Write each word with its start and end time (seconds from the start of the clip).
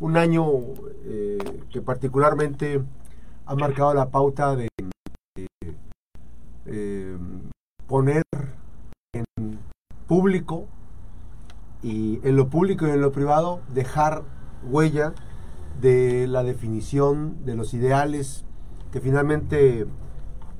Un 0.00 0.16
año 0.16 0.46
eh, 1.04 1.38
que 1.70 1.80
particularmente 1.80 2.82
ha 3.46 3.54
marcado 3.54 3.94
la 3.94 4.10
pauta 4.10 4.56
de, 4.56 4.68
eh, 6.66 7.16
poner 7.86 8.24
en 9.12 9.24
público 10.06 10.66
y 11.82 12.20
en 12.26 12.36
lo 12.36 12.48
público 12.48 12.86
y 12.86 12.90
en 12.90 13.00
lo 13.00 13.12
privado 13.12 13.60
dejar 13.72 14.22
huella 14.64 15.14
de 15.80 16.26
la 16.26 16.42
definición 16.42 17.44
de 17.44 17.54
los 17.54 17.74
ideales 17.74 18.44
que 18.92 19.00
finalmente 19.00 19.86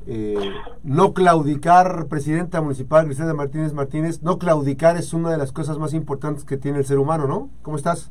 eh, 0.07 0.53
no 0.83 1.15
claudicar, 1.15 2.07
presidenta 2.09 2.61
municipal 2.61 3.07
Cristina 3.07 3.33
Martínez 3.33 3.73
Martínez, 3.73 4.23
no 4.23 4.39
claudicar 4.39 4.97
es 4.97 5.13
una 5.13 5.31
de 5.31 5.39
las 5.39 5.53
cosas 5.53 5.79
más 5.79 5.95
importantes 5.95 6.45
que 6.45 6.57
tiene 6.57 6.79
el 6.79 6.85
ser 6.85 6.99
humano, 6.99 7.27
¿no? 7.27 7.51
¿Cómo 7.63 7.77
estás? 7.77 8.11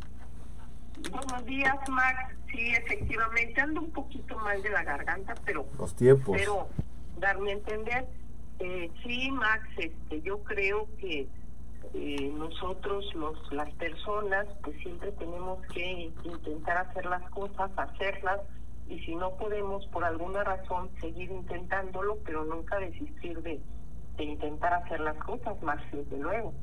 Buenos 1.11 1.45
días, 1.45 1.75
Max. 1.89 2.35
Sí, 2.51 2.71
efectivamente, 2.71 3.61
ando 3.61 3.81
un 3.81 3.91
poquito 3.91 4.37
mal 4.39 4.61
de 4.61 4.69
la 4.69 4.83
garganta, 4.83 5.33
pero... 5.43 5.65
Los 5.77 5.95
tiempos. 5.95 6.35
Pero 6.37 6.67
darme 7.19 7.51
a 7.51 7.53
entender. 7.53 8.07
Eh, 8.59 8.91
sí, 9.03 9.31
Max, 9.31 9.67
este, 9.77 10.21
yo 10.21 10.43
creo 10.43 10.87
que 10.99 11.27
eh, 11.93 12.33
nosotros, 12.37 13.05
los, 13.15 13.51
las 13.51 13.69
personas, 13.71 14.45
pues 14.63 14.77
siempre 14.81 15.11
tenemos 15.13 15.59
que 15.73 16.11
intentar 16.23 16.77
hacer 16.77 17.05
las 17.05 17.27
cosas, 17.31 17.71
hacerlas, 17.75 18.39
y 18.89 18.99
si 18.99 19.15
no 19.15 19.31
podemos 19.37 19.85
por 19.87 20.03
alguna 20.03 20.43
razón 20.43 20.89
seguir 20.99 21.31
intentándolo, 21.31 22.17
pero 22.25 22.45
nunca 22.45 22.77
desistir 22.79 23.41
de, 23.41 23.59
de 24.17 24.23
intentar 24.23 24.73
hacer 24.73 24.99
las 24.99 25.17
cosas, 25.17 25.61
más 25.63 25.79
desde 25.91 26.17
luego. 26.17 26.53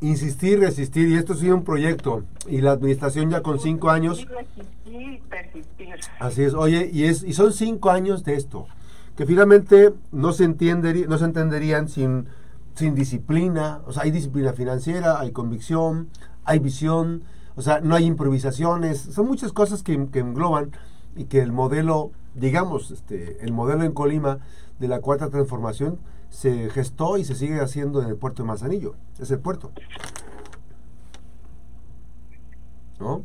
Insistir, 0.00 0.58
resistir, 0.60 1.08
y 1.08 1.16
esto 1.16 1.34
ha 1.34 1.36
sido 1.36 1.54
un 1.54 1.64
proyecto, 1.64 2.24
y 2.48 2.62
la 2.62 2.72
administración 2.72 3.30
ya 3.30 3.42
con 3.42 3.60
cinco 3.60 3.90
años... 3.90 4.26
Resistir, 4.26 5.20
persistir. 5.28 5.94
Así 6.18 6.42
es, 6.42 6.54
oye, 6.54 6.88
y, 6.90 7.04
es, 7.04 7.22
y 7.22 7.34
son 7.34 7.52
cinco 7.52 7.90
años 7.90 8.24
de 8.24 8.34
esto, 8.34 8.66
que 9.16 9.26
finalmente 9.26 9.92
no 10.10 10.32
se, 10.32 10.44
entiende, 10.44 11.06
no 11.06 11.18
se 11.18 11.26
entenderían 11.26 11.88
sin, 11.88 12.28
sin 12.74 12.94
disciplina, 12.94 13.82
o 13.86 13.92
sea, 13.92 14.04
hay 14.04 14.10
disciplina 14.10 14.54
financiera, 14.54 15.20
hay 15.20 15.32
convicción, 15.32 16.08
hay 16.44 16.60
visión, 16.60 17.24
o 17.60 17.62
sea, 17.62 17.80
no 17.80 17.94
hay 17.94 18.06
improvisaciones, 18.06 18.98
son 19.00 19.26
muchas 19.26 19.52
cosas 19.52 19.82
que, 19.82 20.08
que 20.10 20.20
engloban 20.20 20.72
y 21.14 21.26
que 21.26 21.40
el 21.40 21.52
modelo, 21.52 22.10
digamos, 22.34 22.90
este, 22.90 23.44
el 23.44 23.52
modelo 23.52 23.84
en 23.84 23.92
Colima 23.92 24.38
de 24.78 24.88
la 24.88 25.00
cuarta 25.00 25.28
transformación 25.28 25.98
se 26.30 26.70
gestó 26.70 27.18
y 27.18 27.24
se 27.26 27.34
sigue 27.34 27.60
haciendo 27.60 28.00
en 28.02 28.08
el 28.08 28.16
puerto 28.16 28.42
de 28.42 28.46
Manzanillo. 28.48 28.94
Es 29.18 29.30
el 29.30 29.40
puerto. 29.40 29.72
¿No? 32.98 33.24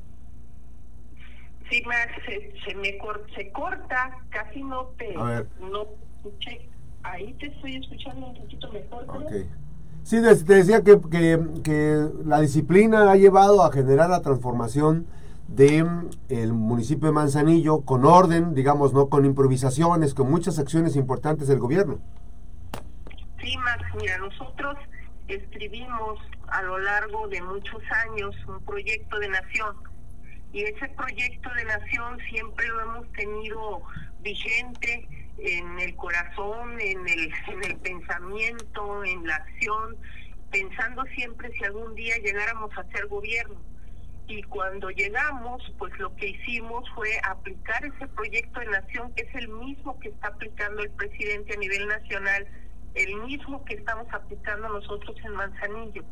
Sí, 1.70 1.82
Max, 1.86 2.12
se, 2.26 2.54
se 2.66 2.76
me 2.76 2.98
cor- 2.98 3.26
se 3.36 3.52
corta, 3.54 4.18
casi 4.30 4.64
no 4.64 4.88
te, 4.98 5.14
no 5.14 5.88
escuché. 6.18 6.70
Ahí 7.04 7.34
te 7.40 7.48
estoy 7.48 7.78
escuchando 7.78 8.28
un 8.28 8.36
poquito 8.36 8.72
mejor. 8.74 9.06
creo. 9.08 9.22
Ok. 9.22 9.48
Sí, 10.06 10.22
te 10.22 10.54
decía 10.54 10.84
que, 10.84 11.00
que- 11.10 11.40
que 11.64 12.08
la 12.26 12.40
disciplina 12.40 13.10
ha 13.12 13.16
llevado 13.16 13.64
a 13.64 13.72
generar 13.72 14.08
la 14.12 14.22
transformación 14.22 15.08
de 15.48 15.84
mm, 15.84 16.52
municipio 16.52 17.08
de 17.08 17.12
Manzanillo 17.14 17.82
con 17.82 18.06
orden, 18.06 18.54
digamos, 18.54 18.94
no 18.94 19.10
con 19.10 19.26
improvisaciones, 19.26 20.14
con 20.14 20.30
muchas 20.30 20.60
acciones 20.60 20.96
importantes 20.96 21.48
del 21.48 21.58
gobierno. 21.58 21.98
Sí, 23.42 23.58
Max, 23.58 23.84
mira, 24.00 24.20
nosotros 24.20 24.76
escribimos 25.28 26.20
a 26.50 26.62
lo 26.62 26.78
largo 26.78 27.28
de 27.28 27.42
muchos 27.42 27.82
años 28.08 28.36
un 28.48 28.60
proyecto 28.64 29.18
de 29.18 29.30
nación 29.30 29.76
y 30.54 30.62
ese 30.62 30.88
proyecto 30.90 31.50
de 31.56 31.66
nación 31.66 32.20
siempre 32.30 32.68
lo 32.68 32.82
hemos 32.82 33.12
tenido 33.14 33.82
vigente 34.22 35.08
en 35.38 35.80
el 35.80 35.96
corazón, 35.96 36.80
en 36.80 37.08
el, 37.08 37.32
en 37.48 37.64
el 37.64 37.78
pensamiento, 37.78 39.04
en 39.04 39.28
la 39.28 39.36
acción, 39.36 39.98
pensando 40.52 41.04
siempre 41.16 41.52
si 41.52 41.64
algún 41.66 41.96
día 41.96 42.18
llegáramos 42.18 42.72
a 42.78 42.84
ser 42.92 43.08
gobierno. 43.08 43.60
Y 44.28 44.42
cuando 44.44 44.90
llegamos, 44.90 45.62
pues 45.78 45.98
lo 46.00 46.16
que 46.16 46.30
hicimos 46.30 46.90
fue 46.96 47.10
aplicar 47.24 47.86
ese 47.86 48.08
proyecto 48.08 48.60
de 48.60 48.68
nación, 48.68 49.14
que 49.14 49.24
es 49.24 49.36
el 49.36 49.50
mismo 49.50 50.00
que 50.00 50.10
está 50.10 50.30
aplicando 50.30 50.82
el 50.82 50.90
presidente 50.92 51.54
a 51.54 51.58
nivel 51.58 51.88
nacional, 51.88 52.48
el 52.96 53.16
mismo 53.22 53.64
que 53.66 53.76
estamos 53.76 54.08
aplicando 54.12 54.70
nosotros 54.70 55.16
en 55.24 55.34
Manzanillo. 55.34 56.04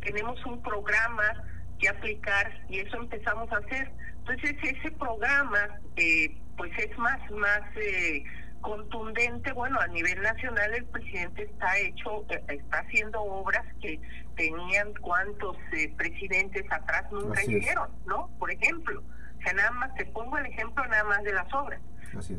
Tenemos 0.00 0.42
un 0.46 0.62
programa 0.62 1.44
que 1.78 1.88
aplicar 1.88 2.64
y 2.68 2.78
eso 2.78 2.96
empezamos 2.96 3.50
a 3.52 3.56
hacer. 3.56 3.90
Entonces 4.20 4.56
ese 4.62 4.90
programa, 4.92 5.80
eh, 5.96 6.34
pues 6.56 6.72
es 6.78 6.96
más, 6.96 7.18
más 7.32 7.62
eh, 7.76 8.22
contundente. 8.60 9.52
Bueno, 9.52 9.80
a 9.80 9.86
nivel 9.88 10.20
nacional 10.22 10.74
el 10.74 10.84
presidente 10.86 11.44
está 11.44 11.78
hecho, 11.78 12.24
eh, 12.30 12.42
está 12.48 12.78
haciendo 12.78 13.22
obras 13.22 13.64
que 13.80 14.00
tenían 14.36 14.92
cuantos 15.00 15.56
eh, 15.72 15.92
presidentes 15.96 16.64
atrás 16.70 17.04
nunca 17.10 17.40
Así 17.40 17.54
es. 17.54 17.62
hicieron, 17.62 17.88
¿no? 18.06 18.30
Por 18.38 18.50
ejemplo, 18.50 19.02
o 19.38 19.42
sea, 19.42 19.52
nada 19.54 19.70
más 19.72 19.94
te 19.94 20.06
pongo 20.06 20.38
el 20.38 20.46
ejemplo 20.46 20.86
nada 20.86 21.04
más 21.04 21.22
de 21.24 21.32
las 21.32 21.52
obras. 21.54 21.80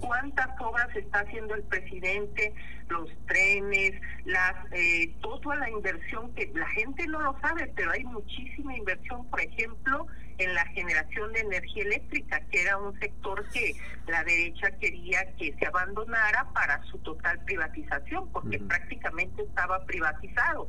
¿Cuántas 0.01 0.49
obras 0.59 0.93
está 0.95 1.21
haciendo 1.21 1.55
el 1.55 1.63
presidente? 1.63 2.53
Los 2.89 3.09
trenes, 3.25 3.93
las, 4.25 4.53
eh, 4.71 5.13
toda 5.21 5.55
la 5.55 5.69
inversión 5.69 6.33
que 6.33 6.51
la 6.53 6.67
gente 6.69 7.07
no 7.07 7.19
lo 7.19 7.39
sabe, 7.41 7.71
pero 7.75 7.91
hay 7.91 8.03
muchísima 8.03 8.75
inversión, 8.75 9.25
por 9.29 9.41
ejemplo, 9.41 10.07
en 10.37 10.53
la 10.53 10.65
generación 10.67 11.31
de 11.33 11.41
energía 11.41 11.83
eléctrica, 11.83 12.41
que 12.51 12.61
era 12.61 12.77
un 12.77 12.97
sector 12.99 13.47
que 13.49 13.73
la 14.07 14.23
derecha 14.23 14.71
quería 14.79 15.33
que 15.37 15.55
se 15.57 15.65
abandonara 15.65 16.47
para 16.53 16.81
su 16.83 16.97
total 16.99 17.43
privatización, 17.45 18.31
porque 18.31 18.59
prácticamente 18.59 19.43
estaba 19.43 19.85
privatizado. 19.85 20.67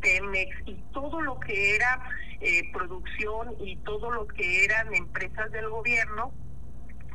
Pemex 0.00 0.54
y 0.66 0.74
todo 0.92 1.20
lo 1.22 1.40
que 1.40 1.76
era 1.76 2.02
eh, 2.40 2.70
producción 2.72 3.54
y 3.58 3.76
todo 3.78 4.10
lo 4.10 4.26
que 4.26 4.64
eran 4.64 4.94
empresas 4.94 5.50
del 5.50 5.68
gobierno, 5.70 6.32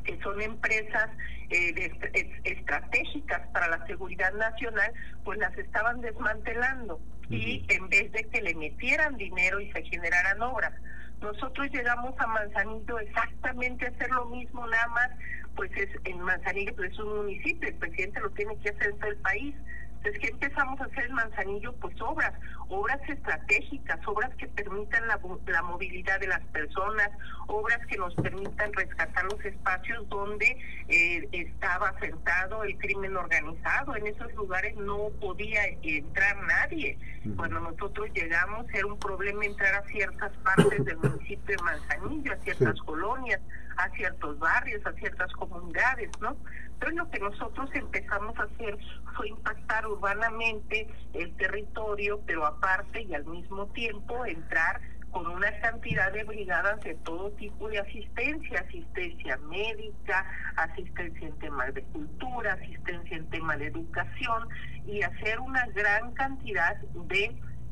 que 0.10 0.24
son 0.24 0.42
empresas 0.42 1.10
eh, 1.52 1.74
de 1.74 2.42
estratégicas 2.44 3.48
para 3.54 3.68
la 3.68 3.86
seguridad 3.86 4.34
nacional, 4.34 4.92
pues 5.24 5.38
las 5.38 5.56
estaban 5.58 6.02
desmantelando 6.02 7.00
y 7.30 7.64
en 7.70 7.90
vez 7.90 8.12
de 8.12 8.24
que 8.24 8.42
le 8.42 8.56
metieran 8.56 9.18
dinero 9.18 9.60
y 9.60 9.72
se 9.72 9.84
generaran 9.84 10.42
obras. 10.42 10.74
Nosotros 11.22 11.70
llegamos 11.72 12.16
a 12.18 12.26
Manzanillo 12.26 12.98
exactamente 13.00 13.86
a 13.86 13.90
hacer 13.90 14.10
lo 14.10 14.26
mismo, 14.26 14.66
nada 14.66 14.88
más, 14.88 15.10
pues 15.56 15.70
es 15.78 15.90
en 16.06 16.20
Manzanillo 16.22 16.76
pues 16.76 16.92
es 16.92 17.00
un 17.00 17.18
municipio, 17.18 17.70
el 17.70 17.76
presidente 17.76 18.20
lo 18.22 18.32
tiene 18.32 18.58
que 18.58 18.70
hacer 18.70 18.90
en 18.90 18.98
todo 18.98 19.12
el 19.12 19.18
país. 19.18 19.56
Entonces, 20.00 20.22
¿qué 20.22 20.28
empezamos 20.30 20.80
a 20.80 20.86
hacer 20.86 21.06
en 21.08 21.14
Manzanillo? 21.14 21.74
Pues 21.76 22.00
obras, 22.02 22.32
obras 22.70 23.00
estratégicas, 23.10 24.00
obras 24.08 24.34
que 24.36 24.48
permitan 24.48 25.06
la, 25.08 25.20
la 25.48 25.62
movilidad 25.64 26.22
de 26.22 26.28
las 26.28 26.42
personas, 26.54 27.10
obras 27.48 27.86
que 27.88 27.98
nos 27.98 28.16
permitan 28.16 28.72
rescatar 28.74 29.26
los 29.26 29.44
espacios 29.44 30.08
donde 30.08 30.58
eh, 30.88 31.28
estaba 31.34 31.94
sentado 32.00 32.64
el 32.64 32.78
crimen 32.78 33.18
organizado. 33.18 33.94
En 33.98 34.08
esos 34.08 34.34
lugares 34.36 34.74
no 34.78 35.10
podía 35.20 35.66
entrar 35.82 36.38
nadie. 36.48 36.98
Cuando 37.36 37.60
nosotros 37.60 38.10
llegamos 38.14 38.66
era 38.74 38.86
un 38.86 38.98
problema 39.00 39.44
entrar 39.46 39.76
a 39.76 39.84
ciertas 39.88 40.32
partes 40.38 40.86
del 40.86 40.96
municipio 40.98 41.58
de 41.58 41.64
Manzanillo, 41.64 42.32
a 42.34 42.38
ciertas 42.38 42.76
Sí. 42.76 42.86
colonias, 42.86 43.42
a 43.76 43.90
ciertos 43.90 44.40
barrios, 44.40 44.86
a 44.86 44.94
ciertas 44.94 45.32
comunidades, 45.34 46.10
¿no? 46.22 46.38
Entonces 46.80 46.98
lo 46.98 47.10
que 47.12 47.20
nosotros 47.20 47.70
empezamos 47.74 48.40
a 48.40 48.44
hacer 48.44 48.78
fue 49.18 49.28
impactar 49.28 49.86
urbanamente 49.86 50.88
el 51.14 51.36
territorio, 51.36 52.22
pero 52.26 52.46
aparte 52.46 53.02
y 53.02 53.14
al 53.14 53.26
mismo 53.26 53.68
tiempo 53.68 54.26
entrar 54.26 54.80
con 55.12 55.28
una 55.28 55.52
cantidad 55.60 56.14
de 56.14 56.24
brigadas 56.24 56.80
de 56.82 56.96
todo 56.96 57.32
tipo 57.32 57.68
de 57.68 57.80
asistencia, 57.80 58.62
asistencia 58.62 59.38
médica, 59.50 60.26
asistencia 60.56 61.28
en 61.28 61.38
temas 61.40 61.74
de 61.74 61.84
cultura, 61.84 62.54
asistencia 62.54 63.18
en 63.18 63.30
temas 63.30 63.60
de 63.60 63.68
educación 63.68 64.48
y 64.86 65.02
hacer 65.02 65.42
una 65.42 65.66
gran 65.74 66.14
cantidad 66.14 66.78
de 66.78 67.26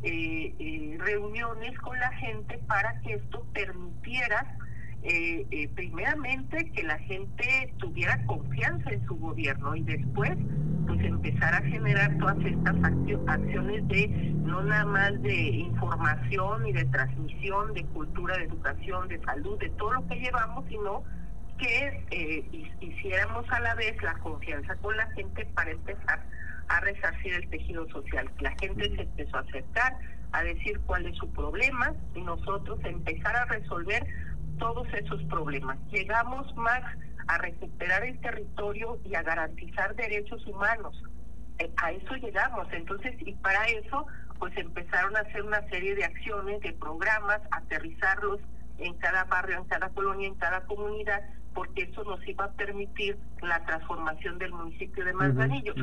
eh, 0.04 0.56
eh, 0.60 0.98
reuniones 1.00 1.80
con 1.80 1.98
la 1.98 2.12
gente 2.14 2.58
para 2.68 3.00
que 3.02 3.14
esto 3.14 3.46
permitiera 3.54 4.58
eh, 5.04 5.46
eh, 5.52 5.70
primeramente 5.76 6.72
que 6.72 6.84
la 6.84 6.98
gente 7.00 7.74
tuviera 7.78 8.24
confianza 8.26 8.90
en 8.92 9.06
su 9.06 9.16
gobierno 9.18 9.76
y 9.76 9.84
después 9.84 10.32
pues 10.88 11.04
empezar 11.04 11.54
a 11.54 11.62
generar 11.64 12.18
todas 12.18 12.38
estas 12.46 12.76
accio- 12.78 13.22
acciones 13.28 13.88
de 13.90 14.08
no 14.46 14.64
nada 14.64 14.86
más 14.86 15.22
de 15.22 15.36
información 15.36 16.66
y 16.66 16.72
de 16.74 16.86
transmisión 16.86 17.74
de 17.74 17.84
cultura, 17.88 18.38
de 18.38 18.46
educación, 18.46 19.08
de 19.10 19.20
salud, 19.22 19.60
de 19.60 19.70
todo 19.72 19.92
lo 19.94 20.08
que 20.08 20.16
llevamos, 20.16 20.66
sino 20.70 21.04
que 21.58 22.06
eh, 22.12 22.48
hi- 22.52 22.72
hiciéramos 22.80 23.46
a 23.52 23.60
la 23.60 23.76
vez 23.76 24.02
la 24.02 24.14
confianza 24.20 24.76
con 24.78 24.96
la 24.96 25.08
gente 25.12 25.46
para 25.56 25.72
empezar 25.72 26.26
a 26.70 26.80
resarcir 26.82 27.34
el 27.34 27.50
tejido 27.50 27.88
social. 27.90 28.30
La 28.40 28.52
gente 28.62 28.94
se 28.96 29.02
empezó 29.02 29.38
a 29.38 29.42
acercar, 29.42 29.94
a 30.32 30.44
decir 30.44 30.80
cuál 30.86 31.06
es 31.06 31.18
su 31.18 31.30
problema 31.32 31.94
y 32.14 32.22
nosotros 32.22 32.80
empezar 32.84 33.36
a 33.36 33.46
resolver 33.46 34.06
todos 34.57 34.88
esos 34.94 35.24
problemas. 35.24 35.77
Llegamos 35.92 36.56
más 36.56 36.81
a 37.27 37.38
recuperar 37.39 38.04
el 38.04 38.19
territorio 38.19 39.00
y 39.04 39.15
a 39.15 39.24
garantizar 39.24 39.95
derechos 39.95 40.45
humanos. 40.48 41.01
Eh, 41.59 41.71
a 41.77 41.92
eso 41.92 42.15
llegamos. 42.15 42.68
Entonces, 42.71 43.15
y 43.19 43.33
para 43.33 43.65
eso, 43.65 44.06
pues 44.39 44.56
empezaron 44.57 45.15
a 45.15 45.21
hacer 45.21 45.44
una 45.44 45.62
serie 45.69 45.95
de 45.95 46.06
acciones, 46.06 46.62
de 46.62 46.74
programas, 46.74 47.39
aterrizarlos 47.51 48.39
en 48.77 48.94
cada 48.95 49.24
barrio, 49.25 49.57
en 49.57 49.65
cada 49.65 49.89
colonia, 49.89 50.27
en 50.27 50.36
cada 50.36 50.62
comunidad, 50.65 51.21
porque 51.54 51.83
eso 51.83 52.04
nos 52.04 52.25
iba 52.27 52.45
a 52.45 52.51
permitir 52.51 53.18
la 53.42 53.63
transformación 53.65 54.38
del 54.38 54.54
municipio 54.54 55.04
de 55.04 55.13
Manzanillo. 55.13 55.74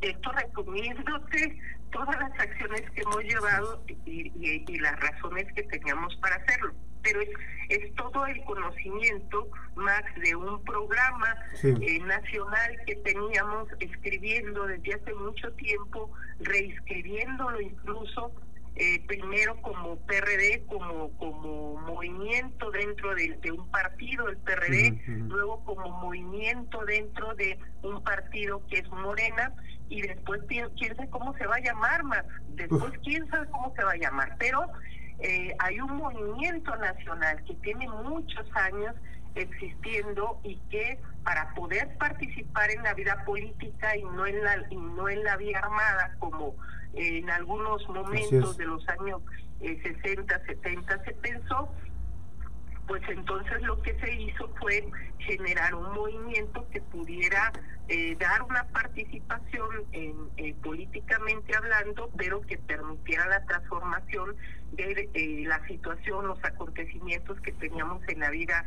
Esto 0.00 0.30
resumiéndote 0.30 1.58
todas 1.90 2.16
las 2.20 2.30
acciones 2.38 2.88
que 2.92 3.00
hemos 3.02 3.24
llevado 3.24 3.82
y, 4.06 4.32
y 4.36 4.78
las 4.78 4.98
razones 5.00 5.52
que 5.54 5.64
teníamos 5.64 6.14
para 6.16 6.36
hacerlo 6.36 6.72
pero 7.04 7.20
es, 7.20 7.28
es 7.68 7.94
todo 7.94 8.26
el 8.26 8.42
conocimiento, 8.44 9.48
Max, 9.76 10.12
de 10.20 10.34
un 10.34 10.62
programa 10.64 11.36
eh, 11.62 12.00
nacional 12.00 12.80
que 12.86 12.96
teníamos 12.96 13.68
escribiendo 13.78 14.66
desde 14.66 14.94
hace 14.94 15.14
mucho 15.14 15.52
tiempo, 15.52 16.10
reescribiéndolo 16.40 17.60
incluso, 17.60 18.32
eh, 18.76 19.04
primero 19.06 19.54
como 19.62 19.96
PRD, 20.06 20.64
como, 20.66 21.16
como 21.18 21.76
movimiento 21.76 22.72
dentro 22.72 23.14
de, 23.14 23.52
un 23.52 23.70
partido, 23.70 24.28
el 24.28 24.36
PRD, 24.38 25.00
luego 25.28 25.64
como 25.64 25.90
movimiento 26.00 26.84
dentro 26.84 27.34
de 27.34 27.56
un 27.82 28.02
partido 28.02 28.66
que 28.66 28.78
es 28.78 28.88
Morena, 28.90 29.52
y 29.88 30.00
después 30.02 30.40
quién 30.48 30.96
sabe 30.96 31.08
cómo 31.10 31.36
se 31.36 31.46
va 31.46 31.56
a 31.56 31.60
llamar, 31.60 32.02
Max, 32.02 32.26
después 32.54 32.92
quién 33.04 33.28
sabe 33.28 33.46
cómo 33.50 33.72
se 33.76 33.84
va 33.84 33.92
a 33.92 33.96
llamar, 33.96 34.34
pero 34.38 34.66
eh, 35.20 35.54
hay 35.58 35.80
un 35.80 35.96
movimiento 35.96 36.74
nacional 36.76 37.42
que 37.44 37.54
tiene 37.54 37.88
muchos 37.88 38.46
años 38.54 38.94
existiendo 39.34 40.40
y 40.44 40.56
que 40.70 40.98
para 41.24 41.52
poder 41.54 41.96
participar 41.98 42.70
en 42.70 42.82
la 42.82 42.94
vida 42.94 43.24
política 43.24 43.96
y 43.96 44.02
no 44.02 44.26
en 44.26 44.42
la 44.44 44.56
y 44.70 44.76
no 44.76 45.08
en 45.08 45.24
la 45.24 45.36
vía 45.36 45.58
armada 45.58 46.14
como 46.18 46.54
en 46.94 47.28
algunos 47.30 47.88
momentos 47.88 48.56
de 48.56 48.66
los 48.66 48.88
años 48.88 49.22
60 49.60 50.36
eh, 50.36 50.40
70 50.46 51.04
se 51.04 51.12
pensó 51.14 51.68
pues 52.86 53.02
entonces 53.08 53.62
lo 53.62 53.80
que 53.82 53.98
se 54.00 54.12
hizo 54.14 54.48
fue 54.60 54.84
generar 55.18 55.74
un 55.74 55.92
movimiento 55.92 56.66
que 56.70 56.80
pudiera 56.82 57.52
eh, 57.88 58.16
dar 58.18 58.42
una 58.42 58.64
participación 58.68 59.68
en, 59.92 60.14
eh, 60.36 60.54
políticamente 60.62 61.54
hablando, 61.56 62.10
pero 62.16 62.40
que 62.42 62.58
permitiera 62.58 63.26
la 63.26 63.44
transformación 63.44 64.36
de 64.72 65.10
eh, 65.14 65.44
la 65.46 65.66
situación, 65.66 66.26
los 66.26 66.42
acontecimientos 66.44 67.40
que 67.40 67.52
teníamos 67.52 68.02
en 68.08 68.20
la 68.20 68.30
vida 68.30 68.64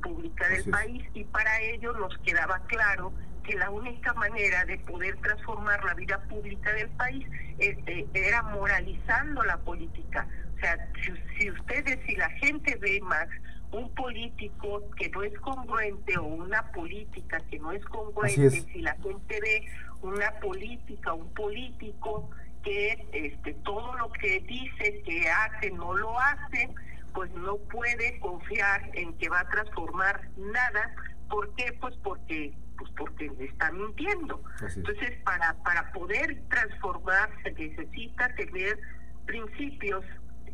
pública 0.00 0.48
del 0.48 0.70
país. 0.70 1.04
Y 1.12 1.24
para 1.24 1.60
ello 1.60 1.92
nos 1.94 2.16
quedaba 2.18 2.60
claro 2.68 3.12
que 3.42 3.54
la 3.54 3.70
única 3.70 4.12
manera 4.14 4.64
de 4.64 4.78
poder 4.78 5.16
transformar 5.16 5.84
la 5.84 5.94
vida 5.94 6.18
pública 6.28 6.72
del 6.72 6.88
país 6.90 7.26
era 7.58 8.42
moralizando 8.42 9.42
la 9.42 9.58
política. 9.58 10.26
O 10.56 10.60
sea, 10.60 10.88
si, 11.02 11.12
si 11.38 11.50
ustedes, 11.50 11.98
si 12.06 12.16
la 12.16 12.30
gente 12.30 12.76
ve 12.76 13.00
más 13.02 13.28
un 13.72 13.92
político 13.94 14.82
que 14.96 15.08
no 15.10 15.22
es 15.22 15.36
congruente 15.40 16.16
o 16.18 16.24
una 16.24 16.70
política 16.72 17.40
que 17.50 17.58
no 17.58 17.72
es 17.72 17.84
congruente, 17.86 18.50
si 18.50 18.82
la 18.82 18.94
gente 18.96 19.40
ve 19.40 19.66
una 20.02 20.30
política, 20.40 21.14
un 21.14 21.32
político 21.32 22.30
que 22.62 23.08
este 23.12 23.54
todo 23.64 23.96
lo 23.96 24.12
que 24.12 24.40
dice 24.40 25.02
que 25.04 25.28
hace 25.28 25.70
no 25.70 25.94
lo 25.94 26.18
hace, 26.20 26.68
pues 27.14 27.30
no 27.32 27.56
puede 27.56 28.20
confiar 28.20 28.90
en 28.94 29.14
que 29.14 29.28
va 29.28 29.40
a 29.40 29.48
transformar 29.48 30.28
nada. 30.36 30.94
¿Por 31.28 31.54
qué? 31.54 31.76
Pues 31.80 31.94
porque 32.02 32.52
pues 32.82 32.92
porque 32.96 33.44
está 33.44 33.70
mintiendo. 33.72 34.42
Entonces, 34.60 35.12
para, 35.24 35.54
para 35.62 35.92
poder 35.92 36.42
transformar 36.48 37.30
se 37.42 37.52
necesita 37.52 38.34
tener 38.34 38.78
principios. 39.26 40.04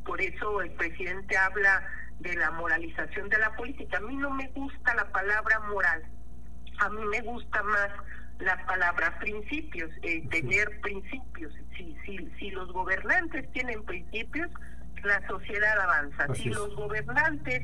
Por 0.05 0.21
eso 0.21 0.63
el 0.63 0.73
presidente 0.73 1.37
habla 1.37 1.87
de 2.21 2.35
la 2.37 2.51
moralización 2.53 3.29
de 3.29 3.39
la 3.39 3.55
política. 3.57 3.99
A 3.99 4.01
mí 4.01 4.17
no 4.17 4.31
me 4.31 4.49
gusta 4.49 4.95
la 4.95 5.11
palabra 5.11 5.61
moral, 5.61 6.03
a 6.79 6.89
mí 6.91 7.05
me 7.07 7.21
gusta 7.23 7.63
más 7.63 7.91
la 8.41 8.65
palabra 8.67 9.19
principios, 9.19 9.91
eh, 10.03 10.27
tener 10.29 10.81
principios. 10.81 11.53
Si, 11.77 11.97
si, 12.05 12.31
si 12.39 12.51
los 12.51 12.73
gobernantes 12.73 13.51
tienen 13.53 13.85
principios, 13.85 14.49
la 15.05 15.27
sociedad 15.29 15.79
avanza. 15.81 16.35
si 16.35 16.49
los 16.49 16.75
gobernantes 16.75 17.63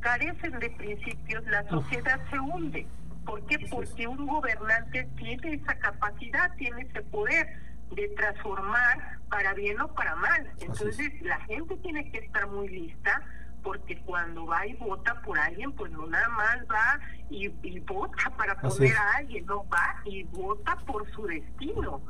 carecen 0.00 0.58
de 0.58 0.70
principios, 0.70 1.44
la 1.46 1.66
sociedad 1.68 2.20
se 2.30 2.38
hunde. 2.38 2.86
¿Por 3.24 3.44
qué? 3.46 3.58
Porque 3.70 4.06
un 4.06 4.26
gobernante 4.26 5.08
tiene 5.16 5.54
esa 5.54 5.74
capacidad, 5.78 6.54
tiene 6.56 6.82
ese 6.82 7.02
poder 7.02 7.46
de 7.90 8.08
transformar 8.16 9.18
para 9.28 9.54
bien 9.54 9.80
o 9.80 9.88
para 9.94 10.14
mal. 10.16 10.52
Entonces 10.60 11.10
la 11.22 11.40
gente 11.40 11.76
tiene 11.78 12.10
que 12.10 12.18
estar 12.18 12.46
muy 12.48 12.68
lista 12.68 13.22
porque 13.62 13.98
cuando 14.02 14.46
va 14.46 14.66
y 14.66 14.74
vota 14.74 15.20
por 15.22 15.38
alguien, 15.38 15.72
pues 15.72 15.90
no 15.90 16.06
nada 16.06 16.28
más 16.28 16.58
va 16.70 17.00
y, 17.30 17.48
vota 17.80 18.30
para 18.36 18.54
poner 18.60 18.94
a 18.94 19.16
alguien, 19.16 19.46
no 19.46 19.66
va 19.68 19.96
y 20.04 20.22
vota 20.24 20.76
por 20.86 21.10
su 21.12 21.26
destino. 21.26 22.02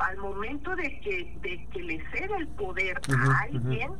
Al 0.00 0.18
momento 0.18 0.74
de 0.76 1.00
que, 1.00 1.38
de 1.40 1.66
que 1.68 1.82
le 1.82 2.10
cede 2.10 2.36
el 2.36 2.48
poder 2.48 3.00
a 3.08 3.40
alguien 3.42 3.92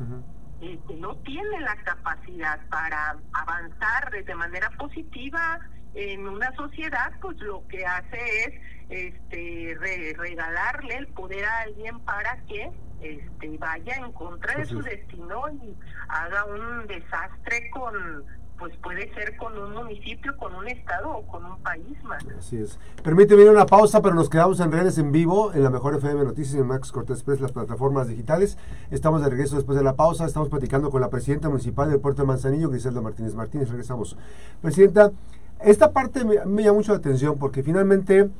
eh, 0.60 0.78
que 0.86 0.96
no 0.96 1.16
tiene 1.18 1.60
la 1.60 1.76
capacidad 1.76 2.60
para 2.68 3.16
avanzar 3.32 4.10
de 4.10 4.34
manera 4.34 4.68
positiva 4.70 5.60
en 5.94 6.28
una 6.28 6.54
sociedad, 6.54 7.12
pues 7.20 7.38
lo 7.38 7.66
que 7.68 7.84
hace 7.84 8.18
es 8.44 8.54
este 8.88 9.76
regalarle 10.16 10.96
el 10.96 11.06
poder 11.08 11.44
a 11.44 11.60
alguien 11.60 11.98
para 12.00 12.36
que 12.46 12.70
este, 13.00 13.58
vaya 13.58 13.96
en 13.96 14.12
contra 14.12 14.56
de 14.56 14.64
su 14.64 14.80
destino 14.80 15.42
y 15.50 15.76
haga 16.08 16.44
un 16.44 16.86
desastre 16.86 17.70
con, 17.70 18.24
pues 18.58 18.74
puede 18.82 19.12
ser 19.14 19.36
con 19.36 19.56
un 19.58 19.74
municipio, 19.74 20.36
con 20.36 20.54
un 20.54 20.66
estado 20.68 21.10
o 21.10 21.26
con 21.26 21.44
un 21.44 21.62
país 21.62 22.02
más. 22.04 22.24
Así 22.38 22.56
es. 22.56 22.78
Permíteme 23.02 23.42
ir 23.42 23.50
una 23.50 23.66
pausa, 23.66 24.00
pero 24.00 24.14
nos 24.14 24.30
quedamos 24.30 24.60
en 24.60 24.72
redes 24.72 24.98
en 24.98 25.12
vivo 25.12 25.52
en 25.52 25.62
la 25.62 25.70
Mejor 25.70 25.94
FM 25.94 26.24
Noticias 26.24 26.54
en 26.54 26.66
Max 26.66 26.90
Cortés 26.90 27.22
Press, 27.22 27.40
las 27.40 27.52
plataformas 27.52 28.08
digitales. 28.08 28.56
Estamos 28.90 29.22
de 29.22 29.30
regreso 29.30 29.56
después 29.56 29.76
de 29.76 29.84
la 29.84 29.94
pausa. 29.94 30.24
Estamos 30.24 30.48
platicando 30.48 30.90
con 30.90 31.00
la 31.00 31.10
presidenta 31.10 31.48
municipal 31.48 31.90
del 31.90 32.00
puerto 32.00 32.22
de 32.22 32.28
Manzanillo, 32.28 32.70
Griselda 32.70 33.00
Martínez 33.00 33.34
Martínez. 33.34 33.68
Regresamos. 33.68 34.16
Presidenta, 34.62 35.12
esta 35.60 35.92
parte 35.92 36.24
me, 36.24 36.44
me 36.44 36.62
llama 36.62 36.78
mucho 36.78 36.92
la 36.92 36.98
atención 36.98 37.38
porque 37.38 37.62
finalmente 37.62 38.30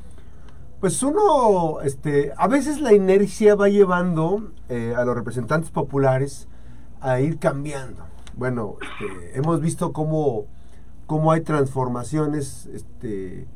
pues 0.81 1.03
uno, 1.03 1.81
este, 1.81 2.33
a 2.37 2.49
veces 2.49 2.81
la 2.81 2.93
inercia 2.93 3.55
va 3.55 3.69
llevando 3.69 4.51
eh, 4.69 4.95
a 4.97 5.05
los 5.05 5.15
representantes 5.15 5.71
populares 5.71 6.49
a 7.01 7.21
ir 7.21 7.39
cambiando. 7.39 8.05
Bueno, 8.37 8.77
este, 8.83 9.39
hemos 9.39 9.61
visto 9.63 9.93
cómo, 9.93 10.45
cómo, 11.07 11.33
hay 11.33 11.41
transformaciones 11.41 12.67
este, 12.67 13.47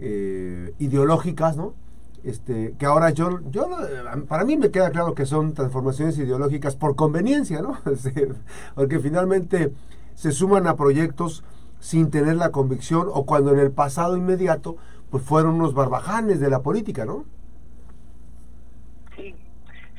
eh, 0.00 0.74
ideológicas, 0.78 1.58
¿no? 1.58 1.74
Este, 2.24 2.74
que 2.78 2.86
ahora 2.86 3.10
yo, 3.10 3.40
yo, 3.50 3.68
para 4.28 4.44
mí 4.44 4.56
me 4.56 4.70
queda 4.70 4.90
claro 4.90 5.14
que 5.14 5.26
son 5.26 5.52
transformaciones 5.54 6.16
ideológicas 6.16 6.76
por 6.76 6.96
conveniencia, 6.96 7.60
¿no? 7.60 7.78
Porque 8.74 8.98
finalmente 8.98 9.72
se 10.14 10.32
suman 10.32 10.66
a 10.66 10.76
proyectos 10.76 11.44
sin 11.82 12.12
tener 12.12 12.36
la 12.36 12.52
convicción 12.52 13.08
o 13.12 13.26
cuando 13.26 13.52
en 13.52 13.58
el 13.58 13.72
pasado 13.72 14.16
inmediato 14.16 14.76
pues 15.10 15.24
fueron 15.24 15.56
unos 15.56 15.74
barbajanes 15.74 16.38
de 16.38 16.48
la 16.48 16.62
política, 16.62 17.04
¿no? 17.04 17.24
Sí, 19.16 19.34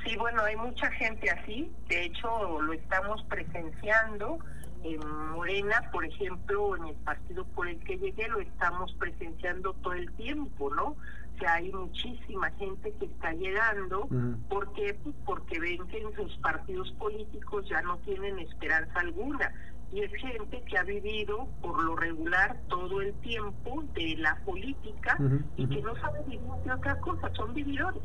sí, 0.05 0.15
bueno, 0.15 0.43
hay 0.43 0.55
mucha 0.55 0.89
gente 0.91 1.29
así, 1.29 1.69
de 1.89 2.05
hecho 2.05 2.61
lo 2.61 2.71
estamos 2.71 3.21
presenciando 3.23 4.39
en 4.83 4.99
Morena, 5.31 5.89
por 5.91 6.05
ejemplo, 6.05 6.77
en 6.77 6.85
el 6.85 6.95
partido 6.95 7.43
por 7.47 7.67
el 7.67 7.77
que 7.79 7.97
llegué, 7.97 8.29
lo 8.29 8.39
estamos 8.39 8.93
presenciando 8.93 9.73
todo 9.73 9.93
el 9.93 10.09
tiempo, 10.13 10.73
¿no? 10.73 10.85
O 10.85 11.37
sea, 11.37 11.55
hay 11.55 11.69
muchísima 11.73 12.49
gente 12.51 12.93
que 12.97 13.05
está 13.05 13.33
llegando, 13.33 14.07
¿por 14.47 14.71
qué? 14.71 14.93
Pues 15.03 15.15
porque 15.25 15.59
ven 15.59 15.85
que 15.87 16.01
en 16.01 16.15
sus 16.15 16.37
partidos 16.37 16.91
políticos 16.93 17.67
ya 17.67 17.81
no 17.81 17.97
tienen 17.99 18.39
esperanza 18.39 19.01
alguna 19.01 19.51
y 19.93 20.01
es 20.01 20.11
gente 20.15 20.63
que 20.63 20.77
ha 20.77 20.83
vivido 20.83 21.47
por 21.61 21.81
lo 21.83 21.95
regular 21.95 22.57
todo 22.67 22.99
el 22.99 23.13
tiempo 23.21 23.83
de 23.93 24.15
la 24.17 24.35
política 24.43 25.17
y 25.55 25.67
que 25.67 25.81
no 25.83 25.95
sabe 25.97 26.23
vivir 26.23 26.41
de 26.65 26.71
otra 26.71 26.99
cosa, 26.99 27.31
son 27.35 27.53
vividores. 27.53 28.01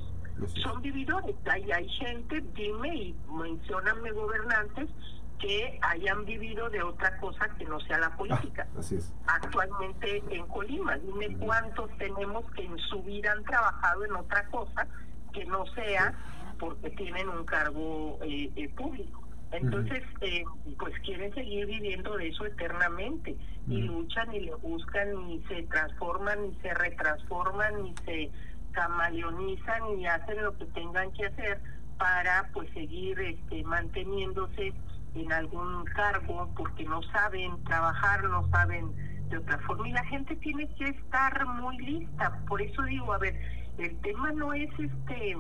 Son 0.62 0.82
vividores. 0.82 1.34
Hay, 1.50 1.72
hay 1.72 1.88
gente, 1.88 2.44
dime 2.54 2.94
y 2.94 3.16
mencioname 3.32 4.12
gobernantes 4.12 4.90
que 5.38 5.78
hayan 5.80 6.26
vivido 6.26 6.68
de 6.68 6.82
otra 6.82 7.16
cosa 7.20 7.48
que 7.56 7.64
no 7.64 7.80
sea 7.80 7.98
la 7.98 8.14
política. 8.16 8.66
Ah, 8.74 8.80
así 8.80 8.96
es. 8.96 9.14
Actualmente 9.26 10.22
en 10.28 10.46
Colima, 10.48 10.98
dime 10.98 11.34
cuántos 11.38 11.90
tenemos 11.96 12.44
que 12.52 12.66
en 12.66 12.78
su 12.78 13.02
vida 13.02 13.32
han 13.32 13.44
trabajado 13.44 14.04
en 14.04 14.14
otra 14.14 14.46
cosa 14.48 14.86
que 15.32 15.46
no 15.46 15.64
sea 15.74 16.14
porque 16.58 16.90
tienen 16.90 17.30
un 17.30 17.44
cargo 17.44 18.18
eh, 18.22 18.50
eh, 18.56 18.68
público. 18.76 19.27
Entonces, 19.50 20.02
eh, 20.20 20.44
pues 20.78 20.94
quieren 21.00 21.32
seguir 21.34 21.66
viviendo 21.66 22.16
de 22.16 22.28
eso 22.28 22.44
eternamente 22.44 23.36
y 23.66 23.82
luchan 23.82 24.32
y 24.34 24.40
le 24.40 24.54
buscan 24.56 25.30
y 25.30 25.42
se 25.48 25.62
transforman 25.64 26.46
y 26.46 26.54
se 26.60 26.74
retransforman 26.74 27.86
y 27.86 27.94
se 28.04 28.30
camaleonizan 28.72 29.98
y 29.98 30.06
hacen 30.06 30.42
lo 30.42 30.56
que 30.56 30.66
tengan 30.66 31.10
que 31.12 31.26
hacer 31.26 31.60
para 31.98 32.48
pues 32.52 32.70
seguir 32.74 33.18
este, 33.20 33.64
manteniéndose 33.64 34.72
en 35.14 35.32
algún 35.32 35.84
cargo 35.86 36.50
porque 36.56 36.84
no 36.84 37.02
saben 37.04 37.62
trabajar, 37.64 38.24
no 38.24 38.48
saben 38.50 38.92
de 39.30 39.38
otra 39.38 39.58
forma. 39.60 39.88
Y 39.88 39.92
la 39.92 40.04
gente 40.04 40.36
tiene 40.36 40.68
que 40.74 40.88
estar 40.88 41.46
muy 41.46 41.76
lista. 41.78 42.38
Por 42.46 42.62
eso 42.62 42.82
digo, 42.82 43.12
a 43.12 43.18
ver, 43.18 43.34
el 43.78 43.98
tema 44.00 44.32
no 44.32 44.52
es 44.52 44.70
este 44.78 45.36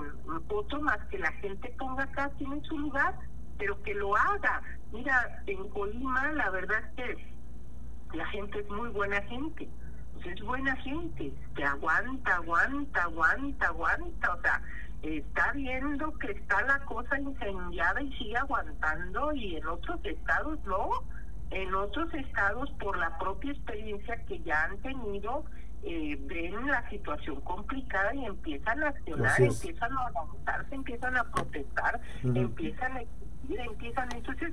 otro 0.48 0.80
más 0.82 0.98
que 1.10 1.18
la 1.18 1.32
gente 1.32 1.74
ponga 1.78 2.06
quien 2.36 2.52
en 2.52 2.64
su 2.64 2.78
lugar, 2.78 3.14
pero 3.58 3.80
que 3.82 3.94
lo 3.94 4.16
haga. 4.16 4.62
Mira, 4.92 5.42
en 5.46 5.68
Colima 5.70 6.32
la 6.32 6.50
verdad 6.50 6.80
es 6.96 7.16
que 7.16 8.16
la 8.16 8.26
gente 8.26 8.60
es 8.60 8.70
muy 8.70 8.88
buena 8.90 9.20
gente. 9.22 9.68
es 10.24 10.42
buena 10.42 10.74
gente, 10.76 11.32
que 11.54 11.64
aguanta, 11.64 12.36
aguanta, 12.36 13.02
aguanta, 13.02 13.66
aguanta. 13.66 14.34
O 14.34 14.40
sea, 14.40 14.62
está 15.02 15.52
viendo 15.52 16.16
que 16.18 16.32
está 16.32 16.62
la 16.62 16.78
cosa 16.80 17.18
incendiada 17.20 18.02
y 18.02 18.12
sigue 18.14 18.36
aguantando 18.36 19.32
y 19.32 19.56
en 19.56 19.66
otros 19.66 20.00
estados 20.04 20.58
no. 20.64 20.90
En 21.50 21.74
otros 21.74 22.12
estados, 22.12 22.70
por 22.72 22.98
la 22.98 23.16
propia 23.18 23.52
experiencia 23.52 24.22
que 24.26 24.38
ya 24.40 24.64
han 24.64 24.76
tenido, 24.78 25.46
eh, 25.82 26.18
ven 26.26 26.66
la 26.66 26.86
situación 26.90 27.40
complicada 27.40 28.14
y 28.14 28.26
empiezan 28.26 28.82
a 28.82 28.88
accionar, 28.88 29.40
empiezan 29.40 29.92
a 29.92 30.06
organizarse, 30.06 30.74
empiezan 30.74 31.16
a 31.16 31.24
protestar, 31.24 32.00
empiezan 32.22 32.96
a 32.98 33.00
exigir, 33.42 33.60
empiezan. 33.60 34.08
Entonces, 34.14 34.52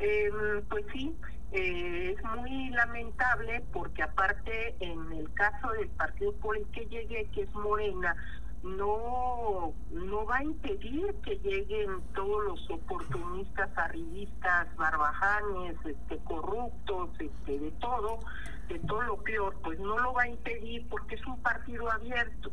eh, 0.00 0.30
pues 0.68 0.84
sí, 0.92 1.14
eh, 1.52 2.16
es 2.16 2.24
muy 2.24 2.70
lamentable 2.70 3.62
porque 3.72 4.02
aparte 4.02 4.74
en 4.80 5.12
el 5.12 5.32
caso 5.34 5.72
del 5.72 5.88
partido 5.90 6.32
por 6.36 6.56
el 6.56 6.66
que 6.66 6.86
llegué, 6.86 7.26
que 7.32 7.42
es 7.42 7.54
Morena, 7.54 8.16
no 8.62 9.72
no 9.90 10.26
va 10.26 10.38
a 10.38 10.44
impedir 10.44 11.14
que 11.24 11.36
lleguen 11.38 12.02
todos 12.14 12.44
los 12.44 12.70
oportunistas, 12.70 13.70
arribistas, 13.76 14.74
barbajanes, 14.76 15.76
este, 15.84 16.18
corruptos, 16.24 17.10
este, 17.20 17.58
de 17.58 17.70
todo, 17.72 18.18
de 18.68 18.78
todo 18.80 19.02
lo 19.02 19.16
peor, 19.18 19.56
pues 19.62 19.78
no 19.78 19.98
lo 19.98 20.12
va 20.12 20.22
a 20.22 20.28
impedir 20.28 20.86
porque 20.88 21.14
es 21.14 21.26
un 21.26 21.40
partido 21.42 21.90
abierto, 21.90 22.50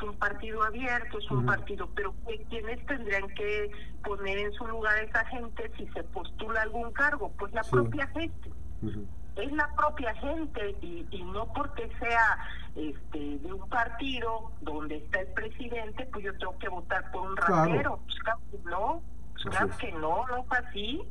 es 0.00 0.08
un 0.08 0.16
partido 0.16 0.62
abierto, 0.62 1.18
es 1.18 1.30
un 1.30 1.46
partido, 1.46 1.88
pero 1.94 2.14
¿quiénes 2.48 2.84
tendrían 2.86 3.28
que 3.34 3.70
poner 4.04 4.38
en 4.38 4.52
su 4.52 4.66
lugar 4.66 4.96
a 4.96 5.02
esa 5.02 5.24
gente 5.26 5.70
si 5.76 5.86
se 5.88 6.02
postula 6.04 6.62
algún 6.62 6.92
cargo? 6.92 7.32
Pues 7.38 7.52
la 7.52 7.62
propia 7.62 8.06
gente 8.08 8.50
es 9.36 9.52
la 9.52 9.68
propia 9.74 10.14
gente 10.14 10.76
y, 10.80 11.06
y 11.10 11.22
no 11.24 11.52
porque 11.52 11.90
sea 11.98 12.38
este 12.74 13.38
de 13.38 13.52
un 13.52 13.68
partido 13.68 14.50
donde 14.60 14.96
está 14.96 15.20
el 15.20 15.28
presidente, 15.28 16.06
pues 16.12 16.24
yo 16.24 16.36
tengo 16.38 16.58
que 16.58 16.68
votar 16.68 17.10
por 17.10 17.30
un 17.30 17.36
rapero. 17.36 18.00
Pues 18.04 18.18
claro 18.20 18.40
que 18.50 18.58
no, 18.68 19.02
pues 19.32 19.44
claro 19.44 19.70
que 19.78 19.92
no, 19.92 20.26
no 20.26 20.44
fue 20.44 20.58
así. 20.58 21.02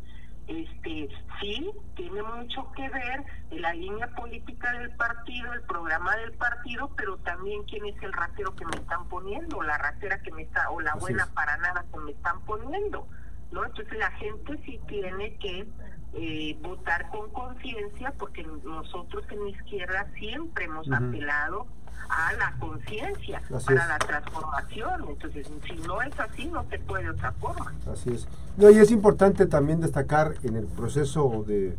Este, 0.49 1.07
sí, 1.39 1.71
tiene 1.95 2.23
mucho 2.23 2.71
que 2.71 2.89
ver 2.89 3.23
la 3.51 3.71
línea 3.71 4.07
política 4.15 4.71
del 4.79 4.89
partido, 4.95 5.53
el 5.53 5.61
programa 5.61 6.15
del 6.17 6.31
partido, 6.33 6.89
pero 6.97 7.17
también 7.17 7.63
quién 7.65 7.85
es 7.85 8.01
el 8.01 8.11
ratero 8.11 8.55
que 8.55 8.65
me 8.65 8.77
están 8.77 9.07
poniendo, 9.09 9.61
la 9.61 9.77
ratera 9.77 10.19
que 10.23 10.31
me 10.31 10.41
está, 10.41 10.71
o 10.71 10.81
la 10.81 10.95
buena 10.95 11.27
para 11.35 11.55
nada 11.57 11.85
que 11.93 11.99
me 11.99 12.11
están 12.13 12.41
poniendo. 12.45 13.07
¿no? 13.51 13.63
Entonces 13.63 13.95
la 13.99 14.09
gente 14.13 14.59
sí 14.65 14.79
tiene 14.87 15.37
que 15.37 15.67
eh, 16.13 16.57
votar 16.61 17.07
con 17.11 17.29
conciencia, 17.31 18.11
porque 18.17 18.41
nosotros 18.41 19.23
en 19.29 19.43
la 19.43 19.49
izquierda 19.51 20.07
siempre 20.15 20.65
hemos 20.65 20.91
apelado 20.91 21.67
a 22.09 22.33
la 22.33 22.53
conciencia 22.59 23.41
para 23.65 23.87
la 23.87 23.99
transformación. 23.99 25.05
Entonces, 25.09 25.47
si 25.65 25.73
no 25.87 26.01
es 26.01 26.19
así, 26.19 26.45
no 26.45 26.65
se 26.69 26.79
puede 26.79 27.09
otra 27.09 27.31
forma. 27.33 27.73
Así 27.91 28.11
es. 28.11 28.27
No, 28.57 28.69
y 28.69 28.77
es 28.77 28.91
importante 28.91 29.45
también 29.45 29.81
destacar 29.81 30.33
en 30.43 30.55
el 30.55 30.65
proceso 30.65 31.43
de, 31.47 31.75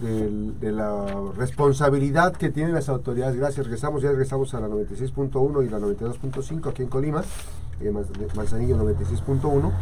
de, 0.00 0.72
la 0.72 1.06
responsabilidad 1.36 2.32
que 2.34 2.50
tienen 2.50 2.74
las 2.74 2.88
autoridades. 2.88 3.36
Gracias, 3.36 3.66
regresamos, 3.66 4.02
ya 4.02 4.10
regresamos 4.10 4.54
a 4.54 4.60
la 4.60 4.68
96.1 4.68 5.66
y 5.66 5.68
la 5.68 5.78
92.5 5.78 6.70
aquí 6.70 6.82
en 6.82 6.88
Colima, 6.88 7.22
eh, 7.80 7.92
Manzanillo 8.34 8.76
96.1. 8.76 9.72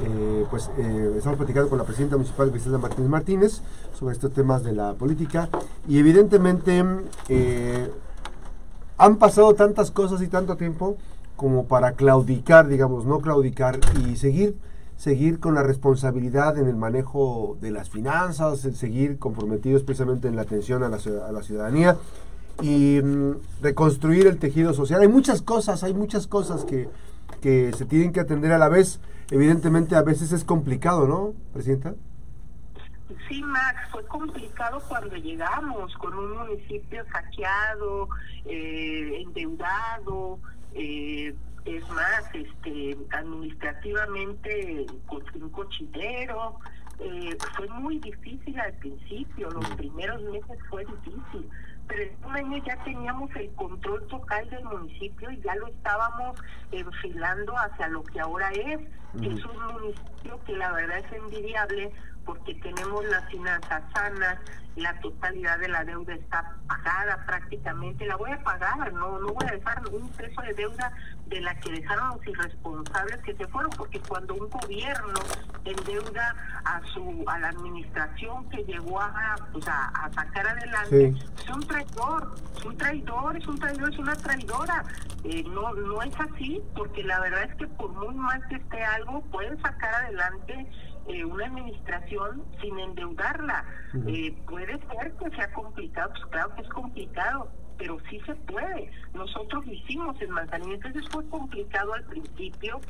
Eh, 0.00 0.46
pues 0.50 0.70
eh, 0.78 1.14
estamos 1.16 1.36
platicando 1.36 1.68
con 1.68 1.78
la 1.78 1.84
presidenta 1.84 2.16
municipal 2.16 2.50
Cristina 2.50 2.78
Martínez 2.78 3.10
Martínez 3.10 3.60
sobre 3.96 4.14
estos 4.14 4.32
temas 4.32 4.64
de 4.64 4.72
la 4.72 4.94
política 4.94 5.48
y 5.86 5.98
evidentemente 5.98 6.82
eh, 7.28 7.88
han 9.02 9.16
pasado 9.16 9.54
tantas 9.54 9.90
cosas 9.90 10.22
y 10.22 10.28
tanto 10.28 10.56
tiempo 10.56 10.96
como 11.34 11.64
para 11.66 11.92
claudicar, 11.92 12.68
digamos, 12.68 13.04
no 13.04 13.18
claudicar 13.18 13.80
y 14.06 14.16
seguir 14.16 14.56
seguir 14.96 15.40
con 15.40 15.56
la 15.56 15.64
responsabilidad 15.64 16.56
en 16.58 16.68
el 16.68 16.76
manejo 16.76 17.56
de 17.60 17.72
las 17.72 17.90
finanzas, 17.90 18.60
seguir 18.60 19.18
comprometidos 19.18 19.82
precisamente 19.82 20.28
en 20.28 20.36
la 20.36 20.42
atención 20.42 20.84
a 20.84 20.88
la, 20.88 20.98
a 21.26 21.32
la 21.32 21.42
ciudadanía 21.42 21.96
y 22.62 23.00
mm, 23.02 23.32
reconstruir 23.62 24.28
el 24.28 24.38
tejido 24.38 24.72
social. 24.74 25.00
Hay 25.00 25.08
muchas 25.08 25.42
cosas, 25.42 25.82
hay 25.82 25.92
muchas 25.92 26.28
cosas 26.28 26.64
que, 26.64 26.88
que 27.40 27.72
se 27.76 27.84
tienen 27.84 28.12
que 28.12 28.20
atender 28.20 28.52
a 28.52 28.58
la 28.58 28.68
vez 28.68 29.00
evidentemente 29.32 29.96
a 29.96 30.02
veces 30.02 30.30
es 30.30 30.44
complicado, 30.44 31.08
¿no, 31.08 31.32
Presidenta? 31.52 31.94
Sí, 33.28 33.42
Max, 33.42 33.80
fue 33.90 34.04
complicado 34.06 34.80
cuando 34.88 35.16
llegamos 35.16 35.94
con 35.96 36.14
un 36.14 36.36
municipio 36.36 37.04
saqueado, 37.12 38.08
eh, 38.44 39.22
endeudado, 39.22 40.38
eh, 40.74 41.34
es 41.64 41.88
más, 41.90 42.34
este, 42.34 42.96
administrativamente 43.10 44.86
con 45.06 45.22
un 45.34 45.50
cochinero. 45.50 46.58
Eh, 46.98 47.36
fue 47.56 47.68
muy 47.68 47.98
difícil 47.98 48.58
al 48.60 48.72
principio, 48.74 49.50
los 49.50 49.70
mm. 49.70 49.76
primeros 49.76 50.22
meses 50.22 50.58
fue 50.68 50.84
difícil 50.84 51.48
pero 51.88 52.02
en 52.02 52.24
un 52.24 52.36
año 52.36 52.64
ya 52.64 52.76
teníamos 52.84 53.34
el 53.36 53.50
control 53.54 54.06
total 54.06 54.48
del 54.50 54.64
municipio 54.64 55.30
y 55.30 55.40
ya 55.40 55.54
lo 55.56 55.66
estábamos 55.66 56.38
enfilando 56.70 57.54
hacia 57.56 57.88
lo 57.88 58.02
que 58.04 58.20
ahora 58.20 58.50
es, 58.52 58.80
es 59.20 59.44
un 59.44 59.72
municipio 59.72 60.40
que 60.46 60.56
la 60.56 60.72
verdad 60.72 60.98
es 60.98 61.12
envidiable 61.12 61.92
porque 62.24 62.54
tenemos 62.56 63.04
las 63.06 63.28
finanzas 63.30 63.82
sanas, 63.94 64.38
la 64.76 64.98
totalidad 65.00 65.58
de 65.58 65.68
la 65.68 65.84
deuda 65.84 66.14
está 66.14 66.56
pagada 66.66 67.22
prácticamente, 67.26 68.06
la 68.06 68.16
voy 68.16 68.30
a 68.30 68.42
pagar, 68.42 68.92
no 68.92 69.18
no 69.18 69.34
voy 69.34 69.46
a 69.46 69.52
dejar 69.52 69.82
un 69.92 70.08
peso 70.10 70.40
de 70.42 70.54
deuda 70.54 70.92
de 71.26 71.40
la 71.40 71.54
que 71.60 71.72
dejaron 71.72 72.08
los 72.10 72.26
irresponsables 72.26 73.18
que 73.22 73.34
se 73.34 73.46
fueron, 73.48 73.70
porque 73.76 74.00
cuando 74.00 74.34
un 74.34 74.48
gobierno 74.48 75.20
endeuda 75.64 76.34
a 76.64 76.80
su 76.94 77.24
a 77.26 77.38
la 77.38 77.48
administración 77.48 78.48
que 78.50 78.64
llegó 78.64 79.00
a, 79.00 79.36
pues 79.52 79.66
a, 79.68 80.10
sacar 80.14 80.46
adelante, 80.46 81.14
es 81.38 81.50
un 81.50 81.66
traidor, 81.66 82.34
es 82.56 82.64
un 82.64 82.76
traidor, 82.76 83.36
es 83.36 83.46
un 83.46 83.58
traidor, 83.58 83.92
es 83.92 83.98
una 83.98 84.16
traidora. 84.16 84.84
Eh, 85.24 85.44
no, 85.44 85.72
no 85.74 86.02
es 86.02 86.14
así, 86.18 86.60
porque 86.74 87.04
la 87.04 87.20
verdad 87.20 87.44
es 87.44 87.54
que 87.54 87.66
por 87.68 87.90
muy 87.92 88.14
mal 88.14 88.42
que 88.48 88.56
esté 88.56 88.82
algo, 88.82 89.22
pueden 89.30 89.60
sacar 89.62 89.94
adelante 89.94 90.66
eh, 91.08 91.24
una 91.24 91.46
administración 91.46 92.44
sin 92.60 92.78
endeudarla. 92.78 93.64
Eh, 94.06 94.36
puede 94.48 94.78
ser 94.78 95.12
que 95.12 95.30
sea 95.36 95.52
complicado, 95.52 96.10
pues 96.10 96.26
claro 96.26 96.54
que 96.54 96.62
es 96.62 96.68
complicado, 96.68 97.48
pero 97.78 97.98
sí 98.08 98.20
se 98.26 98.34
puede. 98.34 98.90
Nosotros 99.14 99.66
lo 99.66 99.72
hicimos 99.72 100.20
en 100.20 100.30
Manzanillo, 100.30 100.74
entonces 100.74 101.04
fue 101.10 101.28
complicado 101.28 101.94
al 101.94 102.04
principio, 102.04 102.80